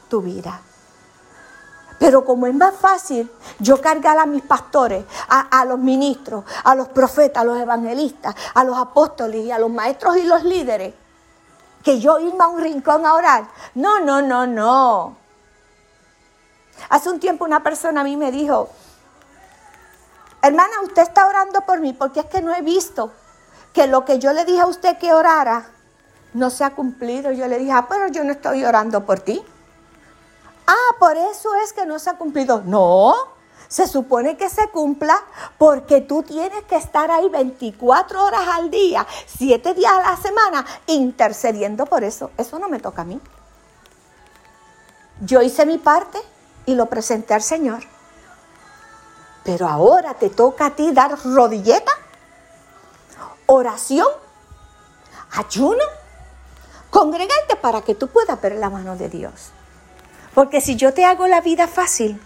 tu 0.09 0.21
vida. 0.21 0.61
Pero 1.97 2.25
como 2.25 2.45
es 2.47 2.53
más 2.53 2.75
fácil 2.75 3.31
yo 3.59 3.79
cargar 3.79 4.17
a 4.17 4.25
mis 4.25 4.43
pastores, 4.43 5.05
a, 5.29 5.59
a, 5.59 5.65
los 5.65 5.79
ministros, 5.79 6.43
a 6.63 6.75
los 6.75 6.89
profetas, 6.89 7.41
a 7.41 7.45
los 7.45 7.57
evangelistas, 7.57 8.35
a 8.53 8.63
los 8.63 8.77
apóstoles 8.77 9.45
y 9.45 9.51
a 9.51 9.59
los 9.59 9.69
maestros 9.69 10.17
y 10.17 10.23
los 10.23 10.43
líderes, 10.43 10.93
que 11.83 11.99
yo 11.99 12.19
irme 12.19 12.43
a 12.43 12.47
un 12.47 12.61
rincón 12.61 13.05
a 13.05 13.13
orar. 13.13 13.47
No, 13.75 13.99
no, 13.99 14.21
no, 14.21 14.45
no. 14.45 15.15
Hace 16.89 17.09
un 17.09 17.19
tiempo 17.19 17.45
una 17.45 17.63
persona 17.63 18.01
a 18.01 18.03
mí 18.03 18.17
me 18.17 18.31
dijo, 18.31 18.69
hermana, 20.41 20.81
usted 20.83 21.03
está 21.03 21.27
orando 21.27 21.61
por 21.61 21.79
mí 21.79 21.93
porque 21.93 22.19
es 22.21 22.25
que 22.25 22.41
no 22.41 22.53
he 22.53 22.61
visto 22.61 23.11
que 23.75 23.87
lo 23.87 24.05
que 24.05 24.17
yo 24.19 24.31
le 24.31 24.45
dije 24.45 24.61
a 24.61 24.67
usted 24.67 24.97
que 24.97 25.13
orara 25.13 25.67
no 26.33 26.49
se 26.49 26.63
ha 26.63 26.73
cumplido. 26.73 27.33
Yo 27.33 27.45
le 27.47 27.59
dije, 27.59 27.73
ah, 27.73 27.85
pero 27.89 28.07
yo 28.07 28.23
no 28.23 28.31
estoy 28.31 28.63
orando 28.63 29.05
por 29.05 29.19
ti. 29.19 29.43
Ah, 30.65 30.95
por 30.97 31.17
eso 31.17 31.53
es 31.63 31.73
que 31.73 31.85
no 31.85 31.99
se 31.99 32.09
ha 32.09 32.13
cumplido. 32.13 32.63
No, 32.65 33.13
se 33.67 33.85
supone 33.85 34.37
que 34.37 34.49
se 34.49 34.69
cumpla 34.69 35.21
porque 35.57 35.99
tú 35.99 36.23
tienes 36.23 36.63
que 36.63 36.77
estar 36.77 37.11
ahí 37.11 37.27
24 37.27 38.23
horas 38.23 38.47
al 38.53 38.71
día, 38.71 39.05
7 39.37 39.73
días 39.73 39.91
a 39.91 40.11
la 40.11 40.17
semana, 40.17 40.65
intercediendo 40.87 41.85
por 41.85 42.05
eso. 42.05 42.31
Eso 42.37 42.57
no 42.57 42.69
me 42.69 42.79
toca 42.79 43.01
a 43.01 43.05
mí. 43.05 43.19
Yo 45.19 45.41
hice 45.41 45.65
mi 45.65 45.77
parte 45.77 46.17
y 46.65 46.75
lo 46.75 46.85
presenté 46.85 47.33
al 47.33 47.43
Señor. 47.43 47.83
Pero 49.43 49.67
ahora 49.67 50.13
te 50.13 50.29
toca 50.29 50.67
a 50.67 50.75
ti 50.75 50.91
dar 50.91 51.17
rodilleta, 51.23 51.91
oración, 53.45 54.07
ayuno, 55.31 55.83
congregarte 56.89 57.55
para 57.57 57.81
que 57.81 57.95
tú 57.95 58.07
puedas 58.07 58.39
ver 58.41 58.55
la 58.55 58.69
mano 58.69 58.95
de 58.95 59.09
Dios. 59.09 59.51
Porque 60.33 60.61
si 60.61 60.75
yo 60.75 60.93
te 60.93 61.05
hago 61.05 61.27
la 61.27 61.41
vida 61.41 61.67
fácil, 61.67 62.21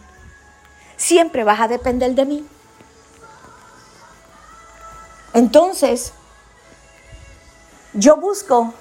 siempre 0.97 1.43
vas 1.43 1.59
a 1.59 1.67
depender 1.67 2.15
de 2.15 2.25
mí. 2.25 2.47
Entonces, 5.33 6.13
yo 7.93 8.17
busco 8.17 8.73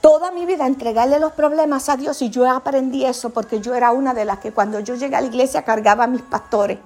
toda 0.00 0.30
mi 0.30 0.46
vida 0.46 0.66
entregarle 0.66 1.18
los 1.18 1.32
problemas 1.32 1.88
a 1.88 1.96
Dios 1.96 2.22
y 2.22 2.30
yo 2.30 2.50
aprendí 2.50 3.04
eso 3.04 3.30
porque 3.30 3.60
yo 3.60 3.74
era 3.74 3.92
una 3.92 4.14
de 4.14 4.24
las 4.24 4.38
que 4.38 4.52
cuando 4.52 4.80
yo 4.80 4.94
llegué 4.94 5.16
a 5.16 5.20
la 5.20 5.26
iglesia 5.26 5.64
cargaba 5.64 6.04
a 6.04 6.06
mis 6.06 6.22
pastores. 6.22 6.78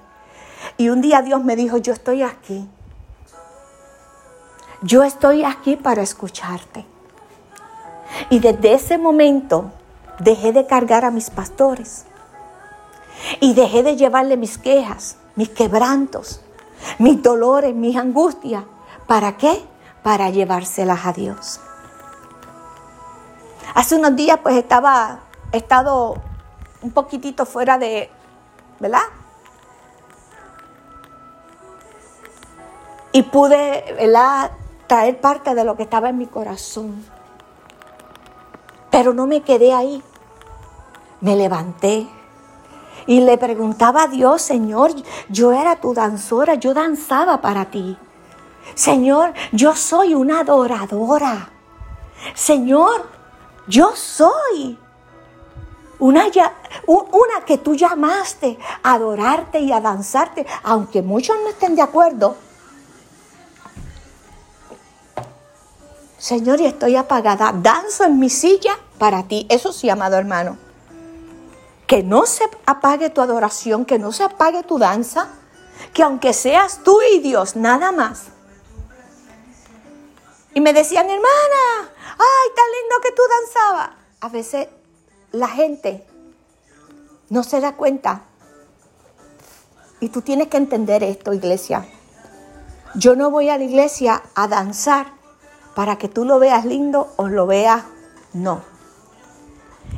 Y 0.77 0.89
un 0.89 1.01
día 1.01 1.23
Dios 1.23 1.43
me 1.45 1.57
dijo, 1.57 1.79
yo 1.79 1.93
estoy 1.93 2.23
aquí. 2.23 2.69
Yo 4.83 5.05
estoy 5.05 5.45
aquí 5.45 5.77
para 5.77 6.03
escucharte. 6.03 6.85
Y 8.31 8.41
desde 8.41 8.75
ese 8.75 8.99
momento 8.99 9.71
dejé 10.19 10.53
de 10.53 10.67
cargar 10.67 11.05
a 11.05 11.11
mis 11.11 11.31
pastores 11.31 12.05
y 13.41 13.55
dejé 13.55 13.85
de 13.85 13.97
llevarle 13.97 14.37
mis 14.37 14.59
quejas, 14.59 15.17
mis 15.37 15.49
quebrantos, 15.51 16.41
mis 16.99 17.23
dolores, 17.23 17.75
mis 17.75 17.97
angustias. 17.97 18.65
¿Para 19.07 19.37
qué? 19.37 19.65
Para 20.03 20.31
llevárselas 20.31 21.07
a 21.07 21.13
Dios. 21.13 21.61
Hace 23.75 23.95
unos 23.95 24.17
días 24.17 24.41
pues 24.43 24.57
estaba, 24.57 25.21
he 25.53 25.59
estado 25.59 26.17
un 26.83 26.91
poquitito 26.91 27.47
fuera 27.47 27.79
de, 27.79 28.11
¿verdad? 28.81 29.03
Y 33.13 33.23
pude, 33.23 33.95
¿verdad? 33.97 34.51
Traer 34.93 35.23
parte 35.23 35.55
de 35.55 35.65
lo 35.65 35.75
que 35.75 35.85
estaba 35.85 36.11
en 36.11 36.19
mi 36.19 36.27
corazón. 36.27 37.03
Pero 38.91 39.15
no 39.15 39.27
me 39.27 39.41
quedé 39.41 39.73
ahí. 39.73 40.03
Me 41.23 41.35
levanté 41.35 42.07
y 43.07 43.21
le 43.23 43.39
preguntaba 43.39 44.03
a 44.03 44.09
Dios, 44.09 44.43
Señor, 44.43 44.91
yo 45.31 45.51
era 45.53 45.77
tu 45.77 45.95
danzora, 45.95 46.57
yo 46.57 46.75
danzaba 46.75 47.41
para 47.41 47.71
ti. 47.71 47.97
Señor, 48.75 49.33
yo 49.53 49.75
soy 49.75 50.15
una 50.15 50.41
adoradora. 50.41 51.49
Señor, 52.35 53.09
yo 53.67 53.93
soy 53.97 54.79
una, 56.01 56.27
que 57.47 57.57
tú 57.57 57.75
llamaste 57.77 58.59
a 58.83 58.93
adorarte 58.93 59.59
y 59.59 59.73
a 59.73 59.81
danzarte, 59.81 60.47
aunque 60.63 61.01
muchos 61.01 61.35
no 61.43 61.49
estén 61.49 61.77
de 61.77 61.81
acuerdo. 61.81 62.37
Señor, 66.23 66.61
y 66.61 66.67
estoy 66.67 66.95
apagada. 66.95 67.53
Danzo 67.53 68.05
en 68.05 68.21
mi 68.21 68.31
silla 68.31 68.79
para 68.99 69.27
ti. 69.27 69.45
Eso 69.51 69.73
sí, 69.73 69.91
amado 69.91 70.17
hermano 70.17 70.57
que 71.93 72.03
no 72.03 72.25
se 72.25 72.45
apague 72.65 73.11
tu 73.11 73.21
adoración, 73.21 73.85
que 73.85 73.99
no 73.99 74.13
se 74.13 74.23
apague 74.23 74.63
tu 74.63 74.79
danza, 74.79 75.29
que 75.93 76.03
aunque 76.03 76.33
seas 76.33 76.81
tú 76.83 76.99
y 77.15 77.19
Dios, 77.19 77.55
nada 77.55 77.93
más. 77.93 78.29
Y 80.55 80.63
me 80.63 80.73
decían, 80.73 81.05
hermana, 81.05 81.91
ay, 82.09 82.51
tan 82.57 82.65
lindo 82.81 82.97
que 83.03 83.13
tú 83.13 83.23
danzabas. 83.29 83.91
A 84.23 84.29
veces 84.31 84.69
la 85.33 85.49
gente 85.49 86.07
no 87.29 87.43
se 87.43 87.61
da 87.61 87.77
cuenta. 87.77 88.23
Y 90.01 90.09
tú 90.09 90.23
tienes 90.23 90.49
que 90.49 90.57
entender 90.57 91.03
esto, 91.03 91.35
iglesia. 91.35 91.87
Yo 92.95 93.17
no 93.17 93.31
voy 93.31 93.51
a 93.51 93.59
la 93.59 93.65
iglesia 93.65 94.23
a 94.35 94.49
danzar 94.49 95.13
para 95.75 95.97
que 95.97 96.09
tú 96.09 96.25
lo 96.25 96.39
veas 96.39 96.65
lindo 96.65 97.13
o 97.17 97.29
lo 97.29 97.47
veas 97.47 97.85
no 98.33 98.73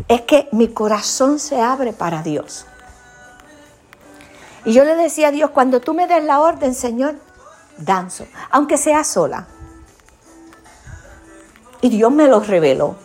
es 0.08 0.22
que 0.22 0.48
mi 0.52 0.68
corazón 0.68 1.38
se 1.38 1.60
abre 1.60 1.92
para 1.92 2.22
Dios. 2.22 2.66
Y 4.64 4.72
yo 4.72 4.84
le 4.84 4.94
decía 4.96 5.28
a 5.28 5.30
Dios, 5.30 5.50
cuando 5.50 5.80
tú 5.80 5.94
me 5.94 6.06
des 6.06 6.24
la 6.24 6.40
orden, 6.40 6.74
Señor, 6.74 7.16
danzo, 7.76 8.26
aunque 8.50 8.78
sea 8.78 9.04
sola. 9.04 9.46
Y 11.80 11.90
Dios 11.90 12.10
me 12.10 12.28
lo 12.28 12.40
reveló. 12.40 12.96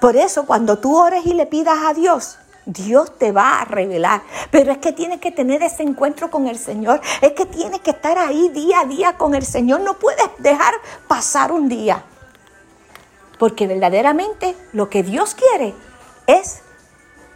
Por 0.00 0.16
eso, 0.16 0.46
cuando 0.46 0.78
tú 0.78 0.96
ores 0.96 1.26
y 1.26 1.34
le 1.34 1.46
pidas 1.46 1.78
a 1.84 1.94
Dios, 1.94 2.38
Dios 2.66 3.18
te 3.18 3.32
va 3.32 3.60
a 3.60 3.64
revelar. 3.64 4.22
Pero 4.50 4.72
es 4.72 4.78
que 4.78 4.92
tienes 4.92 5.20
que 5.20 5.30
tener 5.30 5.62
ese 5.62 5.82
encuentro 5.82 6.30
con 6.30 6.46
el 6.48 6.58
Señor. 6.58 7.00
Es 7.20 7.32
que 7.32 7.46
tienes 7.46 7.80
que 7.80 7.90
estar 7.90 8.18
ahí 8.18 8.48
día 8.50 8.80
a 8.80 8.84
día 8.84 9.16
con 9.16 9.34
el 9.34 9.44
Señor. 9.44 9.80
No 9.80 9.94
puedes 9.94 10.28
dejar 10.38 10.74
pasar 11.08 11.52
un 11.52 11.68
día. 11.68 12.04
Porque 13.38 13.66
verdaderamente 13.66 14.56
lo 14.72 14.88
que 14.88 15.02
Dios 15.02 15.34
quiere 15.34 15.74
es 16.26 16.62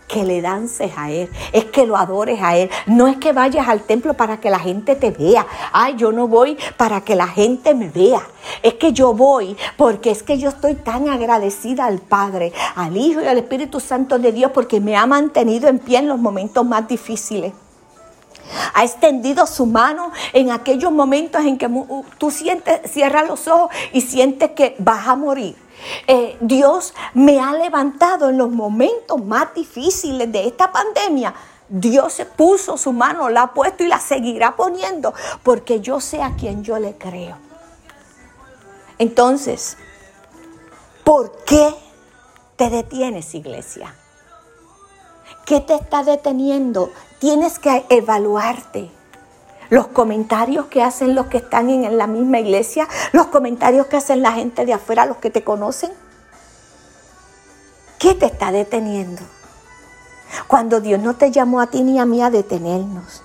que 0.09 0.25
le 0.25 0.41
dances 0.41 0.91
a 0.97 1.11
Él, 1.11 1.31
es 1.53 1.67
que 1.67 1.87
lo 1.87 1.97
adores 1.97 2.41
a 2.43 2.57
Él. 2.57 2.71
No 2.87 3.07
es 3.07 3.19
que 3.19 3.33
vayas 3.33 3.69
al 3.69 3.83
templo 3.83 4.15
para 4.15 4.41
que 4.41 4.51
la 4.51 4.59
gente 4.59 4.97
te 4.97 5.11
vea. 5.11 5.47
Ay, 5.73 5.95
yo 5.97 6.11
no 6.11 6.27
voy 6.27 6.57
para 6.77 7.03
que 7.03 7.15
la 7.15 7.29
gente 7.29 7.75
me 7.75 7.91
vea. 7.91 8.23
Es 8.63 8.75
que 8.75 8.93
yo 8.93 9.13
voy 9.13 9.57
porque 9.77 10.11
es 10.11 10.23
que 10.23 10.39
yo 10.39 10.49
estoy 10.49 10.75
tan 10.75 11.09
agradecida 11.09 11.85
al 11.85 11.99
Padre, 11.99 12.53
al 12.75 12.97
Hijo 12.97 13.21
y 13.21 13.27
al 13.27 13.39
Espíritu 13.39 13.79
Santo 13.79 14.19
de 14.19 14.33
Dios 14.33 14.51
porque 14.53 14.81
me 14.81 14.97
ha 14.97 15.07
mantenido 15.07 15.69
en 15.69 15.79
pie 15.79 15.99
en 15.99 16.09
los 16.09 16.19
momentos 16.19 16.65
más 16.65 16.89
difíciles. 16.89 17.53
Ha 18.73 18.83
extendido 18.83 19.47
su 19.47 19.67
mano 19.67 20.11
en 20.33 20.51
aquellos 20.51 20.91
momentos 20.91 21.45
en 21.45 21.59
que 21.59 21.69
tú 22.17 22.31
sientes, 22.31 22.91
cierras 22.91 23.29
los 23.29 23.47
ojos 23.47 23.71
y 23.93 24.01
sientes 24.01 24.53
que 24.53 24.75
vas 24.79 25.07
a 25.07 25.17
morir 25.17 25.68
eh, 26.07 26.37
Dios 26.41 26.95
me 27.15 27.41
ha 27.41 27.53
levantado 27.53 28.31
en 28.31 28.39
los 28.39 28.51
momentos 28.51 29.25
más 29.25 29.55
difíciles 29.55 30.31
de 30.31 30.47
esta 30.47 30.73
pandemia. 30.73 31.35
Dios 31.69 32.15
se 32.15 32.25
puso 32.25 32.79
su 32.79 32.93
mano, 32.93 33.29
la 33.29 33.43
ha 33.43 33.55
puesto 33.55 33.85
y 33.85 33.89
la 33.89 34.01
seguirá 34.01 34.57
poniendo, 34.57 35.13
porque 35.43 35.81
yo 35.81 36.01
sé 36.01 36.23
a 36.23 36.35
quien 36.35 36.65
yo 36.65 36.79
le 36.79 36.97
creo. 36.97 37.37
Entonces, 38.99 39.77
¿por 41.05 41.45
qué 41.45 41.75
te 42.57 42.71
detienes, 42.71 43.35
iglesia? 43.35 43.95
¿Qué 45.45 45.61
te 45.61 45.75
está 45.75 46.03
deteniendo? 46.03 46.91
Tienes 47.21 47.59
que 47.59 47.85
evaluarte. 47.91 48.91
Los 49.71 49.89
comentarios 49.89 50.67
que 50.67 50.83
hacen 50.83 51.15
los 51.15 51.27
que 51.27 51.39
están 51.39 51.69
en 51.71 51.99
la 51.99 52.07
misma 52.07 52.39
iglesia, 52.41 52.89
los 53.13 53.27
comentarios 53.27 53.87
que 53.87 53.97
hacen 53.97 54.23
la 54.23 54.33
gente 54.33 54.65
de 54.65 54.73
afuera, 54.73 55.07
los 55.07 55.19
que 55.19 55.31
te 55.31 55.45
conocen. 55.45 55.91
¿Qué 57.99 58.15
te 58.15 58.27
está 58.27 58.53
deteniendo? 58.53 59.23
Cuando 60.47 60.81
Dios 60.81 61.01
no 61.01 61.17
te 61.17 61.31
llamó 61.31 61.61
a 61.61 61.67
ti 61.67 61.83
ni 61.83 61.99
a 61.99 62.07
mí 62.07 62.23
a 62.23 62.31
detenernos. 62.31 63.23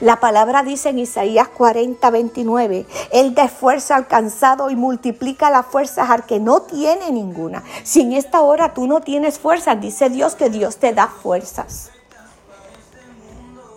La 0.00 0.20
palabra 0.20 0.62
dice 0.62 0.90
en 0.90 0.98
Isaías 0.98 1.48
40, 1.48 2.10
29, 2.10 2.86
Él 3.12 3.34
da 3.34 3.48
fuerza 3.48 3.96
al 3.96 4.06
cansado 4.06 4.70
y 4.70 4.76
multiplica 4.76 5.50
las 5.50 5.66
fuerzas 5.66 6.10
al 6.10 6.24
que 6.24 6.38
no 6.40 6.62
tiene 6.62 7.10
ninguna. 7.10 7.62
Si 7.82 8.00
en 8.00 8.12
esta 8.12 8.40
hora 8.40 8.74
tú 8.74 8.86
no 8.86 9.00
tienes 9.00 9.38
fuerzas, 9.38 9.80
dice 9.80 10.10
Dios 10.10 10.34
que 10.34 10.50
Dios 10.50 10.76
te 10.76 10.92
da 10.92 11.08
fuerzas. 11.08 11.90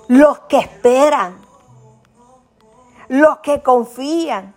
Los 0.08 0.40
que 0.40 0.60
esperan, 0.60 1.43
los 3.14 3.40
que 3.40 3.62
confían, 3.62 4.54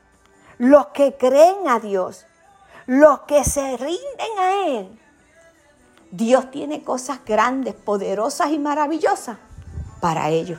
los 0.56 0.86
que 0.86 1.14
creen 1.18 1.68
a 1.68 1.78
Dios, 1.78 2.24
los 2.86 3.20
que 3.28 3.44
se 3.44 3.76
rinden 3.76 4.38
a 4.38 4.66
Él. 4.66 4.98
Dios 6.10 6.50
tiene 6.50 6.82
cosas 6.82 7.18
grandes, 7.26 7.74
poderosas 7.74 8.52
y 8.52 8.58
maravillosas 8.58 9.36
para 10.00 10.30
ellos. 10.30 10.58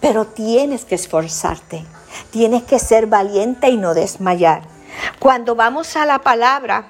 Pero 0.00 0.26
tienes 0.26 0.84
que 0.84 0.96
esforzarte, 0.96 1.84
tienes 2.32 2.64
que 2.64 2.80
ser 2.80 3.06
valiente 3.06 3.68
y 3.68 3.76
no 3.76 3.94
desmayar. 3.94 4.62
Cuando 5.20 5.54
vamos 5.54 5.94
a 5.94 6.04
la 6.04 6.18
palabra, 6.18 6.88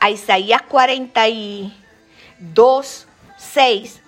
a 0.00 0.10
Isaías 0.10 0.62
42, 0.62 3.06
6, 3.36 4.02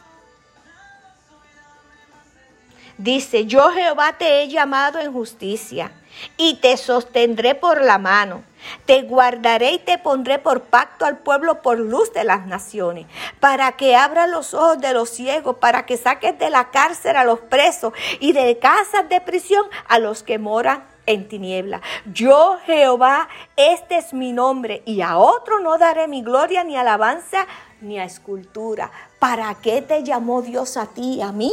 dice, 3.03 3.47
yo 3.47 3.71
Jehová 3.71 4.15
te 4.19 4.43
he 4.43 4.49
llamado 4.49 4.99
en 4.99 5.13
justicia 5.13 5.93
y 6.37 6.57
te 6.57 6.77
sostendré 6.77 7.55
por 7.55 7.83
la 7.83 7.99
mano. 7.99 8.43
Te 8.85 9.03
guardaré 9.03 9.73
y 9.73 9.79
te 9.79 9.97
pondré 9.97 10.39
por 10.39 10.65
pacto 10.65 11.07
al 11.07 11.19
pueblo 11.19 11.63
por 11.63 11.79
luz 11.79 12.13
de 12.13 12.25
las 12.25 12.47
naciones, 12.47 13.07
para 13.41 13.73
que 13.73 13.97
abra 13.97 14.27
los 14.27 14.53
ojos 14.53 14.79
de 14.81 14.93
los 14.93 15.09
ciegos, 15.09 15.57
para 15.57 15.87
que 15.87 15.97
saques 15.97 16.39
de 16.39 16.51
la 16.51 16.71
cárcel 16.71 17.17
a 17.17 17.25
los 17.25 17.41
presos 17.41 17.95
y 18.19 18.33
de 18.33 18.59
casas 18.59 19.09
de 19.09 19.23
prisión 19.23 19.65
a 19.89 19.99
los 19.99 20.23
que 20.23 20.39
moran 20.39 20.85
en 21.07 21.27
tiniebla. 21.27 21.81
Yo 22.13 22.59
Jehová, 22.67 23.29
este 23.57 23.97
es 23.97 24.13
mi 24.13 24.33
nombre, 24.35 24.83
y 24.85 25.01
a 25.01 25.17
otro 25.17 25.61
no 25.61 25.79
daré 25.79 26.07
mi 26.07 26.23
gloria 26.23 26.63
ni 26.63 26.77
alabanza 26.77 27.47
ni 27.81 27.99
a 27.99 28.05
escultura. 28.05 28.91
¿Para 29.19 29.55
qué 29.55 29.81
te 29.81 30.05
llamó 30.05 30.43
Dios 30.43 30.77
a 30.77 30.85
ti 30.85 31.15
y 31.15 31.23
a 31.23 31.33
mí? 31.33 31.51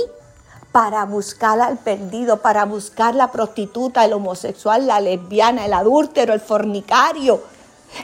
Para 0.77 1.05
buscar 1.05 1.59
al 1.59 1.79
perdido, 1.79 2.37
para 2.37 2.63
buscar 2.65 3.15
la 3.15 3.31
prostituta, 3.31 4.05
el 4.05 4.13
homosexual, 4.13 4.85
la 4.85 4.99
lesbiana, 4.99 5.65
el 5.65 5.73
adúltero, 5.73 6.35
el 6.35 6.39
fornicario, 6.39 7.41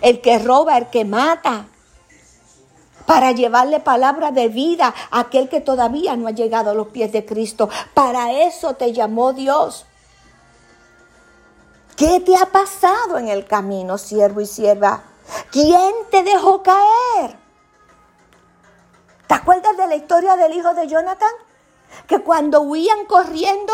el 0.01 0.21
que 0.21 0.39
roba, 0.39 0.79
el 0.79 0.87
que 0.87 1.05
mata, 1.05 1.67
para 3.05 3.31
llevarle 3.31 3.79
palabra 3.79 4.31
de 4.31 4.47
vida 4.47 4.91
a 5.11 5.19
aquel 5.19 5.49
que 5.49 5.61
todavía 5.61 6.15
no 6.15 6.27
ha 6.27 6.31
llegado 6.31 6.71
a 6.71 6.73
los 6.73 6.87
pies 6.87 7.11
de 7.11 7.23
Cristo. 7.23 7.69
Para 7.93 8.31
eso 8.31 8.73
te 8.73 8.91
llamó 8.91 9.33
Dios. 9.33 9.85
¿Qué 11.95 12.21
te 12.21 12.35
ha 12.35 12.47
pasado 12.47 13.19
en 13.19 13.27
el 13.27 13.45
camino, 13.45 13.99
siervo 13.99 14.41
y 14.41 14.47
sierva? 14.47 15.03
¿Quién 15.51 15.93
te 16.09 16.23
dejó 16.23 16.63
caer? 16.63 17.37
¿Te 19.27 19.35
acuerdas 19.35 19.77
de 19.77 19.85
la 19.85 19.95
historia 19.95 20.35
del 20.35 20.53
hijo 20.53 20.73
de 20.73 20.87
Jonathan? 20.87 21.42
Que 22.07 22.19
cuando 22.19 22.61
huían 22.61 23.05
corriendo, 23.05 23.73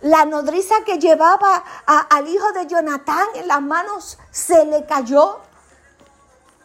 la 0.00 0.24
nodriza 0.24 0.76
que 0.84 0.98
llevaba 0.98 1.62
al 1.86 2.28
hijo 2.28 2.52
de 2.52 2.66
Jonatán 2.66 3.26
en 3.34 3.48
las 3.48 3.60
manos 3.60 4.18
se 4.30 4.64
le 4.64 4.86
cayó 4.86 5.40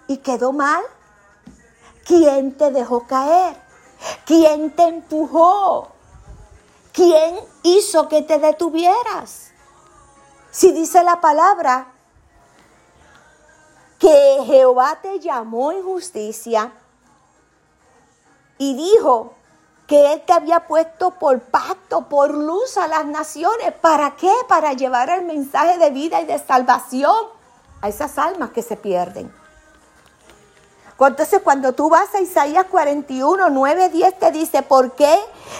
y 0.07 0.17
quedó 0.17 0.53
mal. 0.53 0.83
¿Quién 2.05 2.55
te 2.57 2.71
dejó 2.71 3.05
caer? 3.07 3.57
¿Quién 4.25 4.75
te 4.75 4.83
empujó? 4.83 5.89
¿Quién 6.93 7.35
hizo 7.63 8.07
que 8.07 8.21
te 8.21 8.39
detuvieras? 8.39 9.51
Si 10.51 10.71
dice 10.71 11.03
la 11.03 11.19
palabra 11.19 11.87
que 13.99 14.43
Jehová 14.45 14.99
te 15.01 15.19
llamó 15.19 15.71
en 15.71 15.83
justicia 15.83 16.71
y 18.57 18.75
dijo, 18.75 19.33
que 19.87 20.13
Él 20.13 20.23
te 20.25 20.33
había 20.33 20.61
puesto 20.61 21.11
por 21.11 21.39
pacto, 21.41 22.09
por 22.09 22.33
luz 22.33 22.77
a 22.77 22.87
las 22.87 23.05
naciones. 23.05 23.71
¿Para 23.81 24.15
qué? 24.15 24.31
Para 24.47 24.73
llevar 24.73 25.09
el 25.09 25.25
mensaje 25.25 25.77
de 25.77 25.91
vida 25.91 26.21
y 26.21 26.25
de 26.25 26.39
salvación 26.39 27.15
a 27.81 27.89
esas 27.89 28.17
almas 28.17 28.51
que 28.51 28.63
se 28.63 28.77
pierden. 28.77 29.31
Entonces 30.97 31.41
cuando 31.43 31.73
tú 31.73 31.89
vas 31.89 32.13
a 32.15 32.21
Isaías 32.21 32.65
41, 32.71 33.49
9, 33.49 33.89
10 33.89 34.19
te 34.19 34.31
dice, 34.31 34.61
¿por 34.61 34.93
qué 34.93 35.13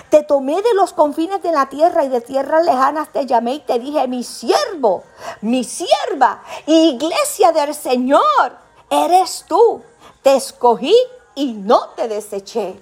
te 0.09 0.23
tomé 0.23 0.61
de 0.61 0.73
los 0.73 0.93
confines 0.93 1.41
de 1.41 1.51
la 1.51 1.67
tierra 1.67 2.05
y 2.05 2.09
de 2.09 2.21
tierras 2.21 2.65
lejanas 2.65 3.09
te 3.11 3.25
llamé 3.25 3.55
y 3.55 3.59
te 3.59 3.77
dije, 3.77 4.07
mi 4.07 4.23
siervo, 4.23 5.03
mi 5.41 5.63
sierva, 5.63 6.41
iglesia 6.65 7.51
del 7.51 7.75
Señor, 7.75 8.21
eres 8.89 9.45
tú. 9.47 9.83
Te 10.23 10.35
escogí 10.35 10.95
y 11.35 11.53
no 11.53 11.89
te 11.89 12.07
deseché. 12.07 12.81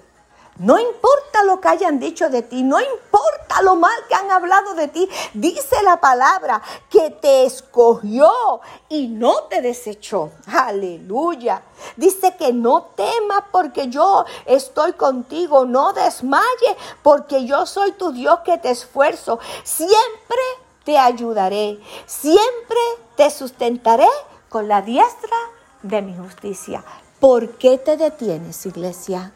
No 0.58 0.78
importa 0.78 1.42
lo 1.44 1.60
que 1.60 1.68
hayan 1.68 1.98
dicho 1.98 2.30
de 2.30 2.42
ti, 2.42 2.62
no 2.62 2.78
importa 2.78 3.60
lo 3.62 3.74
mal 3.74 3.96
que 4.08 4.14
han 4.14 4.30
hablado 4.30 4.74
de 4.74 4.86
ti, 4.86 5.08
dice 5.32 5.82
la 5.82 6.00
palabra 6.00 6.62
que 6.88 7.10
te 7.10 7.44
escogió 7.44 8.60
y 8.88 9.08
no 9.08 9.44
te 9.44 9.60
desechó. 9.62 10.30
Aleluya. 10.46 11.62
Dice 11.96 12.36
que 12.36 12.52
no 12.52 12.84
temas 12.94 13.44
porque 13.50 13.88
yo 13.88 14.24
estoy 14.46 14.92
contigo, 14.92 15.64
no 15.64 15.92
desmayes 15.92 16.76
porque 17.02 17.44
yo 17.46 17.66
soy 17.66 17.92
tu 17.92 18.12
Dios 18.12 18.40
que 18.44 18.58
te 18.58 18.70
esfuerzo. 18.70 19.40
Siempre 19.64 20.38
te 20.84 20.98
ayudaré, 20.98 21.80
siempre 22.06 22.78
te 23.16 23.28
sustentaré 23.30 24.08
con 24.48 24.68
la 24.68 24.82
diestra 24.82 25.36
de 25.82 26.00
mi 26.00 26.16
justicia. 26.16 26.84
¿Por 27.18 27.56
qué 27.56 27.78
te 27.78 27.96
detienes, 27.96 28.66
iglesia? 28.66 29.32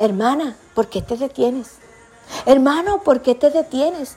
Hermana, 0.00 0.56
¿por 0.74 0.88
qué 0.88 1.02
te 1.02 1.18
detienes? 1.18 1.72
Hermano, 2.46 3.02
¿por 3.02 3.20
qué 3.20 3.34
te 3.34 3.50
detienes? 3.50 4.16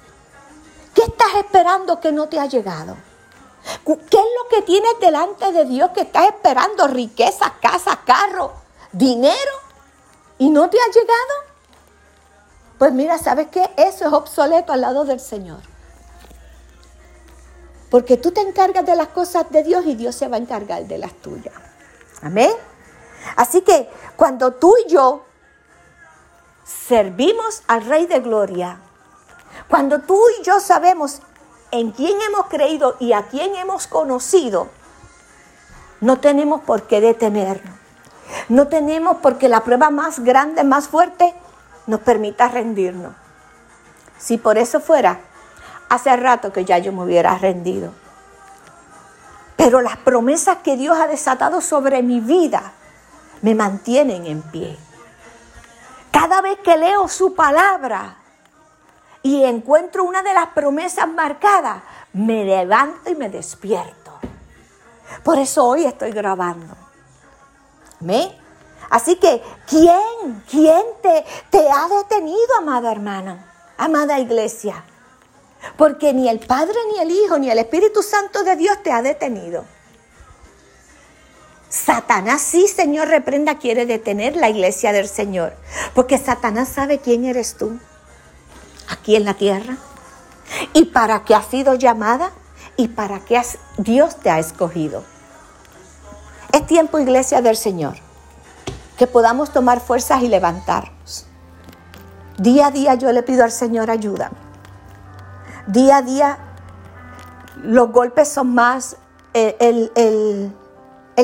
¿Qué 0.96 1.02
estás 1.02 1.36
esperando 1.36 2.00
que 2.00 2.13
no 2.13 2.30
te 2.30 2.39
ha 2.39 2.46
llegado? 2.46 2.96
¿Qué 3.86 3.91
es 3.93 3.98
lo 4.12 4.50
que 4.50 4.62
tienes 4.62 4.98
delante 5.02 5.52
de 5.52 5.65
Dios 5.65 5.89
que 5.91 6.02
estás 6.02 6.28
esperando? 6.28 6.88
Riqueza, 6.88 7.54
casa, 7.62 8.00
carro, 8.06 8.54
dinero 8.93 9.52
y 10.38 10.50
no 10.50 10.69
te 10.69 10.78
ha 10.78 10.88
llegado. 10.88 11.54
Pues 12.78 12.93
mira, 12.93 13.17
¿sabes 13.17 13.48
qué? 13.50 13.69
Eso 13.76 14.08
es 14.08 14.13
obsoleto 14.13 14.72
al 14.72 14.80
lado 14.80 15.04
del 15.04 15.19
Señor. 15.19 15.60
Porque 17.89 18.15
tú 18.15 18.32
te 18.32 18.39
encargas 18.39 18.86
de 18.86 18.96
las 18.96 19.10
cosas 19.10 19.50
de 19.50 19.63
Dios 19.63 19.86
y 19.86 19.96
Dios 19.96 20.15
se 20.15 20.30
va 20.30 20.38
a 20.38 20.39
encargar 20.39 20.86
de 20.86 20.98
las 20.98 21.13
tuyas. 21.15 21.54
Amén. 22.22 22.52
Así 23.36 23.62
que 23.62 23.89
cuando 24.15 24.54
tú 24.54 24.74
y 24.86 24.89
yo 24.89 25.26
servimos 26.63 27.63
al 27.67 27.86
Rey 27.86 28.06
de 28.08 28.19
Gloria, 28.19 28.80
cuando 29.67 29.99
tú 29.99 30.19
y 30.39 30.43
yo 30.43 30.60
sabemos 30.60 31.21
en 31.71 31.91
quién 31.91 32.21
hemos 32.21 32.47
creído 32.47 32.95
y 32.99 33.13
a 33.13 33.23
quién 33.23 33.56
hemos 33.56 33.88
conocido, 33.88 34.69
no 36.02 36.19
tenemos 36.19 36.62
por 36.62 36.84
qué 36.84 37.02
detenernos. 37.02 37.73
No 38.49 38.67
tenemos 38.67 39.17
porque 39.21 39.47
la 39.47 39.63
prueba 39.63 39.89
más 39.89 40.19
grande, 40.19 40.63
más 40.63 40.88
fuerte, 40.88 41.34
nos 41.88 42.02
permita 42.02 42.47
rendirnos. 42.47 43.13
Si 44.17 44.38
por 44.38 44.58
eso 44.58 44.80
fuera, 44.80 45.19
hace 45.89 46.15
rato 46.15 46.52
que 46.52 46.65
ya 46.65 46.78
yo 46.78 46.91
me 46.91 47.04
hubiera 47.04 47.38
rendido. 47.38 47.91
Pero 49.56 49.82
las 49.82 49.97
promesas 49.97 50.58
que 50.58 50.76
Dios 50.76 50.97
ha 50.97 51.08
desatado 51.08 51.62
sobre 51.62 52.02
mi 52.04 52.19
vida 52.19 52.73
me 53.41 53.56
mantienen 53.56 54.26
en 54.26 54.41
pie. 54.41 54.78
Cada 56.13 56.41
vez 56.41 56.60
que 56.60 56.78
leo 56.78 57.08
su 57.08 57.34
palabra 57.34 58.17
y 59.23 59.43
encuentro 59.45 60.04
una 60.04 60.21
de 60.21 60.32
las 60.32 60.49
promesas 60.49 61.08
marcadas, 61.10 61.82
me 62.13 62.45
levanto 62.45 63.10
y 63.10 63.15
me 63.15 63.30
despierto. 63.30 64.12
Por 65.23 65.39
eso 65.39 65.65
hoy 65.65 65.86
estoy 65.86 66.12
grabando. 66.12 66.76
¿Me? 67.99 68.38
Así 68.91 69.15
que, 69.15 69.41
¿quién, 69.67 70.43
quién 70.47 70.84
te, 71.02 71.26
te 71.49 71.67
ha 71.67 71.88
detenido, 71.88 72.58
amada 72.60 72.91
hermana, 72.91 73.52
amada 73.76 74.19
iglesia? 74.19 74.84
Porque 75.78 76.13
ni 76.13 76.30
el 76.30 76.39
Padre, 76.39 76.76
ni 76.91 76.99
el 76.99 77.10
Hijo, 77.10 77.39
ni 77.39 77.49
el 77.49 77.58
Espíritu 77.58 78.04
Santo 78.04 78.43
de 78.43 78.56
Dios 78.56 78.84
te 78.84 78.91
ha 78.91 79.02
detenido. 79.02 79.65
Satanás 81.74 82.44
sí, 82.44 82.68
Señor, 82.68 83.08
reprenda, 83.08 83.58
quiere 83.58 83.88
detener 83.88 84.36
la 84.36 84.48
iglesia 84.48 84.92
del 84.92 85.08
Señor. 85.08 85.56
Porque 85.96 86.20
Satanás 86.20 86.70
sabe 86.70 87.00
quién 87.00 87.26
eres 87.26 87.58
tú 87.58 87.80
aquí 88.90 89.16
en 89.16 89.26
la 89.26 89.34
tierra 89.34 89.78
y 90.74 90.86
para 90.86 91.24
qué 91.24 91.34
has 91.34 91.48
sido 91.48 91.74
llamada 91.74 92.30
y 92.78 92.90
para 92.90 93.22
qué 93.22 93.42
Dios 93.80 94.18
te 94.18 94.30
ha 94.30 94.38
escogido. 94.38 95.04
Es 96.52 96.68
tiempo, 96.68 97.00
iglesia 97.00 97.42
del 97.42 97.58
Señor, 97.58 97.96
que 98.96 99.08
podamos 99.08 99.52
tomar 99.52 99.80
fuerzas 99.82 100.22
y 100.22 100.28
levantarnos. 100.28 101.26
Día 102.38 102.68
a 102.68 102.72
día 102.72 102.94
yo 102.94 103.12
le 103.12 103.24
pido 103.24 103.44
al 103.44 103.52
Señor 103.52 103.90
ayuda. 103.90 104.30
Día 105.66 105.98
a 105.98 106.02
día 106.04 106.38
los 107.64 107.92
golpes 107.92 108.28
son 108.30 108.54
más, 108.54 108.96
el, 109.34 110.54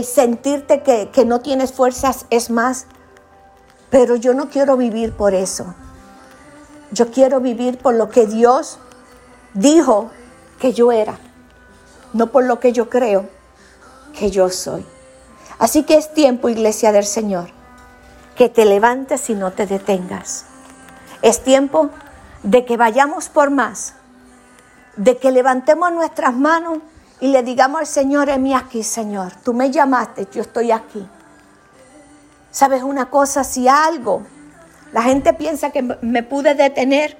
sentirte 0.03 0.81
que, 0.83 1.09
que 1.09 1.25
no 1.25 1.41
tienes 1.41 1.73
fuerzas 1.73 2.25
es 2.29 2.49
más, 2.49 2.85
pero 3.89 4.15
yo 4.15 4.33
no 4.33 4.49
quiero 4.49 4.77
vivir 4.77 5.13
por 5.13 5.33
eso. 5.33 5.73
Yo 6.91 7.11
quiero 7.11 7.39
vivir 7.39 7.77
por 7.77 7.95
lo 7.95 8.09
que 8.09 8.25
Dios 8.25 8.79
dijo 9.53 10.11
que 10.59 10.73
yo 10.73 10.91
era, 10.91 11.17
no 12.13 12.27
por 12.27 12.43
lo 12.43 12.59
que 12.59 12.71
yo 12.71 12.89
creo 12.89 13.29
que 14.17 14.31
yo 14.31 14.49
soy. 14.49 14.85
Así 15.57 15.83
que 15.83 15.95
es 15.95 16.13
tiempo, 16.13 16.49
iglesia 16.49 16.91
del 16.91 17.05
Señor, 17.05 17.49
que 18.35 18.49
te 18.49 18.65
levantes 18.65 19.29
y 19.29 19.35
no 19.35 19.51
te 19.51 19.65
detengas. 19.65 20.45
Es 21.21 21.43
tiempo 21.43 21.89
de 22.43 22.65
que 22.65 22.77
vayamos 22.77 23.29
por 23.29 23.49
más, 23.49 23.93
de 24.95 25.17
que 25.17 25.31
levantemos 25.31 25.91
nuestras 25.91 26.33
manos 26.33 26.79
y 27.21 27.27
le 27.27 27.43
digamos 27.43 27.81
al 27.81 27.87
Señor, 27.87 28.37
mí 28.39 28.53
aquí, 28.53 28.83
Señor, 28.83 29.33
tú 29.43 29.53
me 29.53 29.71
llamaste, 29.71 30.27
yo 30.31 30.41
estoy 30.41 30.71
aquí. 30.71 31.05
¿Sabes 32.51 32.81
una 32.81 33.09
cosa? 33.09 33.43
Si 33.43 33.67
algo 33.67 34.23
la 34.91 35.03
gente 35.03 35.33
piensa 35.33 35.69
que 35.69 35.83
me 35.83 36.23
pude 36.23 36.55
detener 36.55 37.17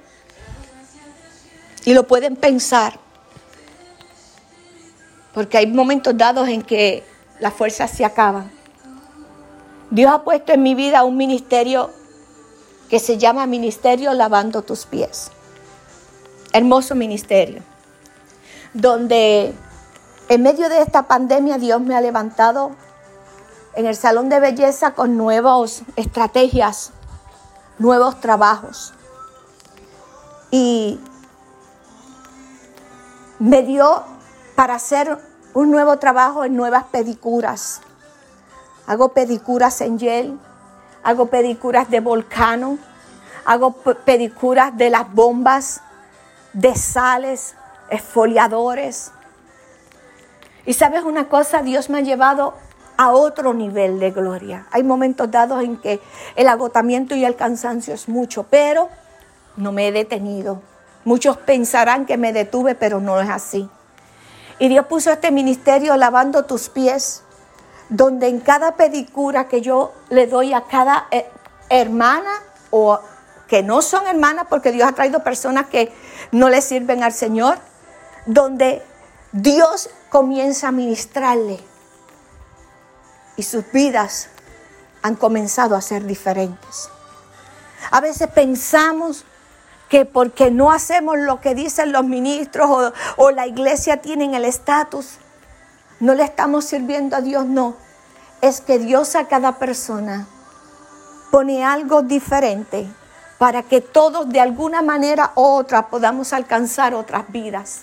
y 1.84 1.94
lo 1.94 2.06
pueden 2.06 2.36
pensar. 2.36 2.98
Porque 5.32 5.58
hay 5.58 5.66
momentos 5.66 6.16
dados 6.16 6.48
en 6.48 6.62
que 6.62 7.04
las 7.38 7.54
fuerzas 7.54 7.90
se 7.90 8.04
acaban. 8.04 8.50
Dios 9.90 10.10
ha 10.12 10.22
puesto 10.24 10.52
en 10.52 10.62
mi 10.62 10.74
vida 10.74 11.04
un 11.04 11.16
ministerio 11.16 11.90
que 12.88 12.98
se 12.98 13.18
llama 13.18 13.46
Ministerio 13.46 14.12
Lavando 14.12 14.62
tus 14.62 14.86
pies. 14.86 15.30
Hermoso 16.52 16.96
ministerio. 16.96 17.62
Donde 18.74 19.54
en 20.30 20.42
medio 20.42 20.68
de 20.68 20.80
esta 20.80 21.02
pandemia 21.08 21.58
Dios 21.58 21.80
me 21.80 21.96
ha 21.96 22.00
levantado 22.00 22.70
en 23.74 23.84
el 23.84 23.96
salón 23.96 24.28
de 24.28 24.38
belleza 24.38 24.92
con 24.92 25.16
nuevas 25.16 25.82
estrategias 25.96 26.92
nuevos 27.80 28.20
trabajos. 28.20 28.94
Y 30.52 31.00
me 33.40 33.62
dio 33.62 34.04
para 34.54 34.74
hacer 34.74 35.18
un 35.54 35.72
nuevo 35.72 35.98
trabajo 35.98 36.44
en 36.44 36.54
nuevas 36.54 36.84
pedicuras. 36.84 37.80
Hago 38.86 39.08
pedicuras 39.08 39.80
en 39.80 39.98
gel, 39.98 40.38
hago 41.02 41.26
pedicuras 41.26 41.90
de 41.90 41.98
volcano, 41.98 42.78
hago 43.44 43.72
pedicuras 43.72 44.76
de 44.76 44.90
las 44.90 45.12
bombas, 45.12 45.80
de 46.52 46.76
sales, 46.76 47.56
esfoliadores. 47.88 49.10
Y 50.66 50.74
sabes 50.74 51.04
una 51.04 51.28
cosa, 51.28 51.62
Dios 51.62 51.90
me 51.90 51.98
ha 51.98 52.02
llevado 52.02 52.54
a 52.96 53.12
otro 53.12 53.54
nivel 53.54 53.98
de 53.98 54.10
gloria. 54.10 54.66
Hay 54.72 54.82
momentos 54.82 55.30
dados 55.30 55.62
en 55.64 55.78
que 55.78 56.00
el 56.36 56.48
agotamiento 56.48 57.14
y 57.14 57.24
el 57.24 57.34
cansancio 57.34 57.94
es 57.94 58.08
mucho, 58.08 58.44
pero 58.44 58.90
no 59.56 59.72
me 59.72 59.88
he 59.88 59.92
detenido. 59.92 60.60
Muchos 61.04 61.38
pensarán 61.38 62.04
que 62.04 62.18
me 62.18 62.32
detuve, 62.32 62.74
pero 62.74 63.00
no 63.00 63.18
es 63.18 63.30
así. 63.30 63.70
Y 64.58 64.68
Dios 64.68 64.84
puso 64.86 65.10
este 65.10 65.30
ministerio 65.30 65.96
lavando 65.96 66.44
tus 66.44 66.68
pies, 66.68 67.22
donde 67.88 68.28
en 68.28 68.40
cada 68.40 68.76
pedicura 68.76 69.48
que 69.48 69.62
yo 69.62 69.94
le 70.10 70.26
doy 70.26 70.52
a 70.52 70.64
cada 70.64 71.06
eh, 71.10 71.26
hermana 71.70 72.30
o 72.68 73.00
que 73.48 73.62
no 73.62 73.80
son 73.80 74.06
hermanas, 74.06 74.46
porque 74.50 74.72
Dios 74.72 74.86
ha 74.86 74.92
traído 74.92 75.24
personas 75.24 75.68
que 75.68 75.90
no 76.32 76.50
le 76.50 76.60
sirven 76.60 77.02
al 77.02 77.12
Señor, 77.12 77.58
donde 78.26 78.82
Dios 79.32 79.88
comienza 80.10 80.68
a 80.68 80.72
ministrarle 80.72 81.58
y 83.36 83.42
sus 83.42 83.70
vidas 83.72 84.28
han 85.02 85.14
comenzado 85.14 85.76
a 85.76 85.80
ser 85.80 86.04
diferentes. 86.04 86.90
A 87.90 88.00
veces 88.00 88.28
pensamos 88.28 89.24
que 89.88 90.04
porque 90.04 90.50
no 90.50 90.70
hacemos 90.70 91.18
lo 91.18 91.40
que 91.40 91.54
dicen 91.54 91.92
los 91.92 92.04
ministros 92.04 92.92
o, 93.16 93.30
la 93.30 93.46
iglesia 93.46 93.98
tienen 93.98 94.34
el 94.34 94.44
estatus, 94.44 95.14
no 95.98 96.14
le 96.14 96.24
estamos 96.24 96.64
sirviendo 96.64 97.16
a 97.16 97.20
Dios, 97.20 97.46
no. 97.46 97.74
Es 98.40 98.60
que 98.60 98.78
Dios 98.78 99.16
a 99.16 99.26
cada 99.26 99.58
persona 99.58 100.26
pone 101.30 101.64
algo 101.64 102.02
diferente 102.02 102.86
para 103.38 103.62
que 103.62 103.80
todos 103.80 104.28
de 104.28 104.40
alguna 104.40 104.82
manera 104.82 105.32
u 105.34 105.42
otra 105.42 105.88
podamos 105.88 106.32
alcanzar 106.32 106.94
otras 106.94 107.24
vidas. 107.28 107.80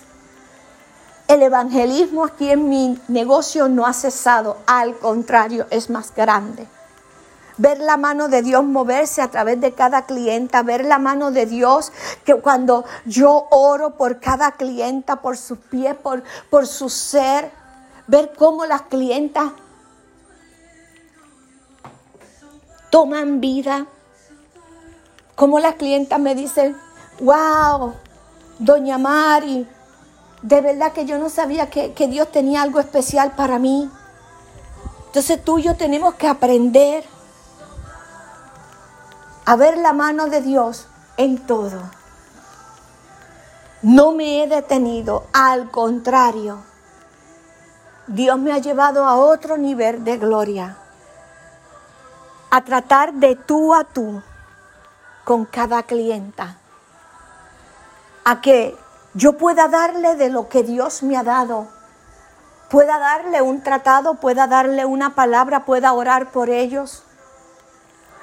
El 1.28 1.42
evangelismo 1.42 2.24
aquí 2.24 2.50
en 2.50 2.70
mi 2.70 2.98
negocio 3.06 3.68
no 3.68 3.86
ha 3.86 3.92
cesado, 3.92 4.56
al 4.66 4.98
contrario, 4.98 5.66
es 5.70 5.90
más 5.90 6.14
grande. 6.14 6.66
Ver 7.58 7.80
la 7.80 7.98
mano 7.98 8.28
de 8.28 8.40
Dios 8.40 8.64
moverse 8.64 9.20
a 9.20 9.28
través 9.30 9.60
de 9.60 9.74
cada 9.74 10.06
clienta, 10.06 10.62
ver 10.62 10.86
la 10.86 10.98
mano 10.98 11.30
de 11.30 11.44
Dios 11.44 11.92
que 12.24 12.34
cuando 12.36 12.86
yo 13.04 13.46
oro 13.50 13.90
por 13.90 14.20
cada 14.20 14.52
clienta, 14.52 15.20
por 15.20 15.36
sus 15.36 15.58
pies, 15.58 15.94
por, 15.96 16.22
por 16.48 16.66
su 16.66 16.88
ser, 16.88 17.50
ver 18.06 18.32
cómo 18.38 18.64
las 18.64 18.82
clientas 18.82 19.52
toman 22.90 23.42
vida, 23.42 23.84
cómo 25.34 25.60
las 25.60 25.74
clientas 25.74 26.18
me 26.18 26.34
dicen, 26.34 26.74
wow, 27.20 27.92
doña 28.58 28.96
Mari, 28.96 29.68
de 30.42 30.60
verdad 30.60 30.92
que 30.92 31.04
yo 31.04 31.18
no 31.18 31.28
sabía 31.30 31.68
que, 31.68 31.92
Dios 32.08 32.30
tenía 32.30 32.62
algo 32.62 32.80
especial 32.80 33.32
para 33.32 33.58
mí. 33.58 33.90
Entonces 35.06 35.42
tú 35.42 35.58
y 35.58 35.62
yo 35.62 35.76
tenemos 35.76 36.14
que 36.14 36.28
aprender 36.28 37.04
a 39.44 39.56
ver 39.56 39.78
la 39.78 39.92
mano 39.92 40.26
de 40.26 40.42
Dios 40.42 40.86
en 41.16 41.38
todo. 41.38 41.80
No 43.82 44.12
me 44.12 44.42
he 44.42 44.46
detenido, 44.46 45.26
al 45.32 45.70
contrario. 45.70 46.62
Dios 48.06 48.38
me 48.38 48.52
ha 48.52 48.58
llevado 48.58 49.04
a 49.04 49.16
otro 49.16 49.56
nivel 49.56 50.04
de 50.04 50.18
gloria, 50.18 50.76
a 52.50 52.64
tratar 52.64 53.12
de 53.14 53.36
tú 53.36 53.74
a 53.74 53.84
tú 53.84 54.22
con 55.24 55.44
cada 55.44 55.82
clienta, 55.82 56.56
a 58.24 58.40
que 58.40 58.76
yo 59.18 59.32
pueda 59.32 59.66
darle 59.66 60.14
de 60.14 60.28
lo 60.28 60.48
que 60.48 60.62
Dios 60.62 61.02
me 61.02 61.16
ha 61.16 61.24
dado, 61.24 61.66
pueda 62.70 63.00
darle 63.00 63.42
un 63.42 63.64
tratado, 63.64 64.14
pueda 64.14 64.46
darle 64.46 64.84
una 64.84 65.16
palabra, 65.16 65.64
pueda 65.64 65.92
orar 65.92 66.30
por 66.30 66.50
ellos. 66.50 67.02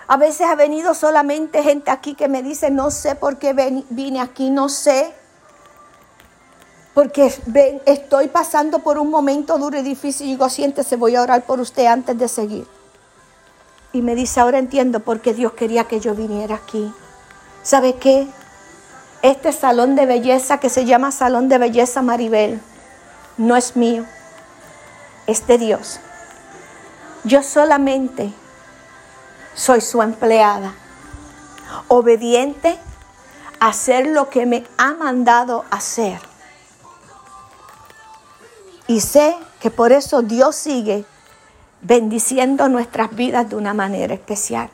A 0.07 0.15
veces 0.15 0.47
ha 0.47 0.55
venido 0.55 0.93
solamente 0.93 1.61
gente 1.63 1.91
aquí 1.91 2.15
que 2.15 2.29
me 2.29 2.41
dice, 2.41 2.71
no 2.71 2.91
sé 2.91 3.15
por 3.15 3.37
qué 3.39 3.51
vine 3.89 4.21
aquí, 4.21 4.49
no 4.49 4.69
sé. 4.69 5.13
Porque 6.93 7.33
estoy 7.85 8.29
pasando 8.29 8.79
por 8.79 8.97
un 8.97 9.09
momento 9.09 9.57
duro 9.57 9.77
y 9.77 9.81
difícil 9.81 10.27
y 10.27 10.29
digo, 10.31 10.49
siéntese, 10.49 10.95
voy 10.95 11.17
a 11.17 11.23
orar 11.23 11.45
por 11.45 11.59
usted 11.59 11.87
antes 11.87 12.17
de 12.17 12.29
seguir. 12.29 12.65
Y 13.91 14.01
me 14.01 14.15
dice, 14.15 14.39
ahora 14.39 14.59
entiendo 14.59 15.01
por 15.01 15.19
qué 15.19 15.33
Dios 15.33 15.51
quería 15.53 15.89
que 15.89 15.99
yo 15.99 16.15
viniera 16.15 16.55
aquí. 16.55 16.93
¿Sabe 17.63 17.95
qué? 17.95 18.29
Este 19.25 19.51
salón 19.51 19.95
de 19.95 20.05
belleza 20.05 20.59
que 20.59 20.69
se 20.69 20.85
llama 20.85 21.11
Salón 21.11 21.49
de 21.49 21.57
Belleza 21.57 22.03
Maribel 22.03 22.61
no 23.37 23.55
es 23.55 23.75
mío, 23.75 24.05
es 25.25 25.47
de 25.47 25.57
Dios. 25.57 25.99
Yo 27.23 27.41
solamente 27.41 28.31
soy 29.55 29.81
su 29.81 30.03
empleada, 30.03 30.75
obediente 31.87 32.77
a 33.59 33.69
hacer 33.69 34.05
lo 34.05 34.29
que 34.29 34.45
me 34.45 34.63
ha 34.77 34.93
mandado 34.93 35.65
hacer. 35.71 36.19
Y 38.85 39.01
sé 39.01 39.35
que 39.59 39.71
por 39.71 39.91
eso 39.91 40.21
Dios 40.21 40.55
sigue 40.55 41.03
bendiciendo 41.81 42.69
nuestras 42.69 43.15
vidas 43.15 43.49
de 43.49 43.55
una 43.55 43.73
manera 43.73 44.13
especial. 44.13 44.69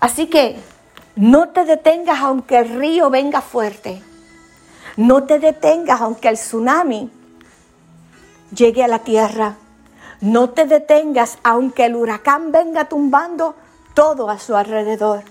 Así 0.00 0.26
que 0.26 0.71
no 1.16 1.48
te 1.50 1.64
detengas 1.64 2.20
aunque 2.20 2.58
el 2.58 2.68
río 2.68 3.10
venga 3.10 3.40
fuerte. 3.40 4.02
No 4.96 5.24
te 5.24 5.38
detengas 5.38 6.00
aunque 6.00 6.28
el 6.28 6.36
tsunami 6.36 7.10
llegue 8.54 8.84
a 8.84 8.88
la 8.88 9.00
tierra. 9.00 9.56
No 10.20 10.50
te 10.50 10.66
detengas 10.66 11.38
aunque 11.42 11.86
el 11.86 11.96
huracán 11.96 12.52
venga 12.52 12.88
tumbando 12.88 13.54
todo 13.94 14.30
a 14.30 14.38
su 14.38 14.56
alrededor. 14.56 15.24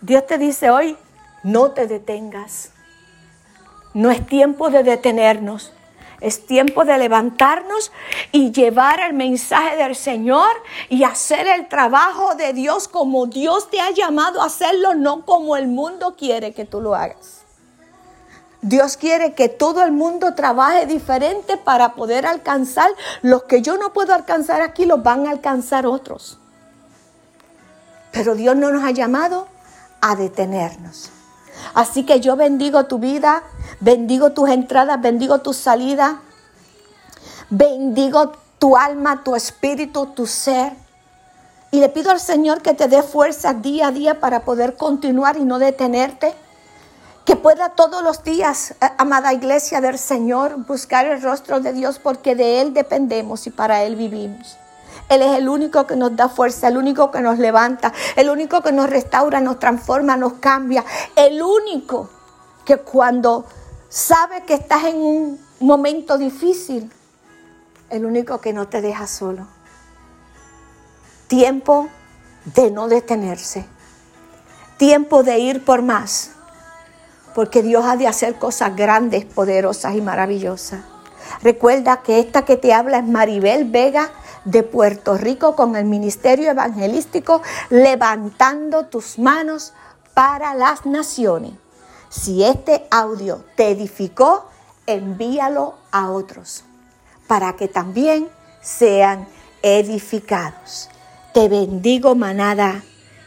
Dios 0.00 0.26
te 0.26 0.38
dice 0.38 0.70
hoy, 0.70 0.96
no 1.42 1.72
te 1.72 1.86
detengas. 1.86 2.70
No 3.92 4.10
es 4.10 4.24
tiempo 4.26 4.70
de 4.70 4.82
detenernos. 4.82 5.72
Es 6.20 6.46
tiempo 6.46 6.84
de 6.84 6.98
levantarnos 6.98 7.92
y 8.30 8.52
llevar 8.52 9.00
el 9.00 9.14
mensaje 9.14 9.76
del 9.76 9.96
Señor 9.96 10.50
y 10.88 11.04
hacer 11.04 11.46
el 11.46 11.68
trabajo 11.68 12.34
de 12.34 12.52
Dios 12.52 12.88
como 12.88 13.26
Dios 13.26 13.70
te 13.70 13.80
ha 13.80 13.90
llamado 13.90 14.42
a 14.42 14.46
hacerlo, 14.46 14.94
no 14.94 15.24
como 15.24 15.56
el 15.56 15.68
mundo 15.68 16.16
quiere 16.16 16.52
que 16.52 16.66
tú 16.66 16.80
lo 16.80 16.94
hagas. 16.94 17.40
Dios 18.62 18.98
quiere 18.98 19.32
que 19.32 19.48
todo 19.48 19.82
el 19.82 19.92
mundo 19.92 20.34
trabaje 20.34 20.84
diferente 20.84 21.56
para 21.56 21.94
poder 21.94 22.26
alcanzar 22.26 22.90
los 23.22 23.44
que 23.44 23.62
yo 23.62 23.78
no 23.78 23.94
puedo 23.94 24.14
alcanzar 24.14 24.60
aquí, 24.60 24.84
los 24.84 25.02
van 25.02 25.26
a 25.26 25.30
alcanzar 25.30 25.86
otros. 25.86 26.38
Pero 28.12 28.34
Dios 28.34 28.56
no 28.56 28.70
nos 28.70 28.84
ha 28.84 28.90
llamado 28.90 29.48
a 30.02 30.14
detenernos. 30.14 31.10
Así 31.74 32.04
que 32.04 32.20
yo 32.20 32.36
bendigo 32.36 32.84
tu 32.84 32.98
vida, 32.98 33.42
bendigo 33.80 34.30
tus 34.30 34.48
entradas, 34.48 35.00
bendigo 35.00 35.40
tu 35.40 35.52
salida, 35.52 36.20
bendigo 37.48 38.32
tu 38.58 38.76
alma, 38.76 39.22
tu 39.24 39.34
espíritu, 39.34 40.06
tu 40.06 40.26
ser. 40.26 40.72
Y 41.72 41.80
le 41.80 41.88
pido 41.88 42.10
al 42.10 42.20
Señor 42.20 42.62
que 42.62 42.74
te 42.74 42.88
dé 42.88 43.02
fuerza 43.02 43.54
día 43.54 43.88
a 43.88 43.92
día 43.92 44.20
para 44.20 44.44
poder 44.44 44.76
continuar 44.76 45.36
y 45.36 45.44
no 45.44 45.58
detenerte. 45.58 46.34
Que 47.24 47.36
pueda 47.36 47.70
todos 47.70 48.02
los 48.02 48.24
días, 48.24 48.72
eh, 48.72 48.88
amada 48.98 49.32
iglesia 49.32 49.80
del 49.80 49.98
Señor, 49.98 50.66
buscar 50.66 51.06
el 51.06 51.22
rostro 51.22 51.60
de 51.60 51.72
Dios 51.72 52.00
porque 52.00 52.34
de 52.34 52.60
Él 52.60 52.74
dependemos 52.74 53.46
y 53.46 53.50
para 53.50 53.84
Él 53.84 53.94
vivimos. 53.94 54.56
Él 55.10 55.22
es 55.22 55.36
el 55.36 55.48
único 55.48 55.88
que 55.88 55.96
nos 55.96 56.14
da 56.14 56.28
fuerza, 56.28 56.68
el 56.68 56.76
único 56.76 57.10
que 57.10 57.20
nos 57.20 57.40
levanta, 57.40 57.92
el 58.14 58.30
único 58.30 58.62
que 58.62 58.70
nos 58.70 58.88
restaura, 58.88 59.40
nos 59.40 59.58
transforma, 59.58 60.16
nos 60.16 60.34
cambia. 60.34 60.84
El 61.16 61.42
único 61.42 62.08
que 62.64 62.76
cuando 62.76 63.44
sabe 63.88 64.44
que 64.44 64.54
estás 64.54 64.84
en 64.84 64.98
un 64.98 65.40
momento 65.58 66.16
difícil, 66.16 66.92
el 67.90 68.04
único 68.04 68.40
que 68.40 68.52
no 68.52 68.68
te 68.68 68.80
deja 68.80 69.08
solo. 69.08 69.48
Tiempo 71.26 71.88
de 72.44 72.70
no 72.70 72.86
detenerse. 72.86 73.66
Tiempo 74.76 75.24
de 75.24 75.40
ir 75.40 75.64
por 75.64 75.82
más. 75.82 76.30
Porque 77.34 77.64
Dios 77.64 77.84
ha 77.84 77.96
de 77.96 78.06
hacer 78.06 78.36
cosas 78.36 78.76
grandes, 78.76 79.24
poderosas 79.24 79.96
y 79.96 80.00
maravillosas. 80.02 80.82
Recuerda 81.42 82.02
que 82.02 82.20
esta 82.20 82.44
que 82.44 82.56
te 82.56 82.72
habla 82.72 82.98
es 82.98 83.06
Maribel 83.06 83.64
Vega 83.64 84.10
de 84.44 84.62
Puerto 84.62 85.16
Rico 85.16 85.54
con 85.54 85.76
el 85.76 85.84
ministerio 85.84 86.50
evangelístico 86.50 87.42
levantando 87.68 88.86
tus 88.86 89.18
manos 89.18 89.72
para 90.14 90.54
las 90.54 90.86
naciones. 90.86 91.52
Si 92.08 92.44
este 92.44 92.86
audio 92.90 93.44
te 93.56 93.70
edificó, 93.70 94.46
envíalo 94.86 95.74
a 95.92 96.10
otros 96.10 96.64
para 97.26 97.54
que 97.54 97.68
también 97.68 98.28
sean 98.60 99.28
edificados. 99.62 100.88
Te 101.32 101.48
bendigo, 101.48 102.16
manada, 102.16 102.82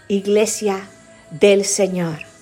iglesia 0.10 0.90
del 1.32 1.64
Señor. 1.64 2.33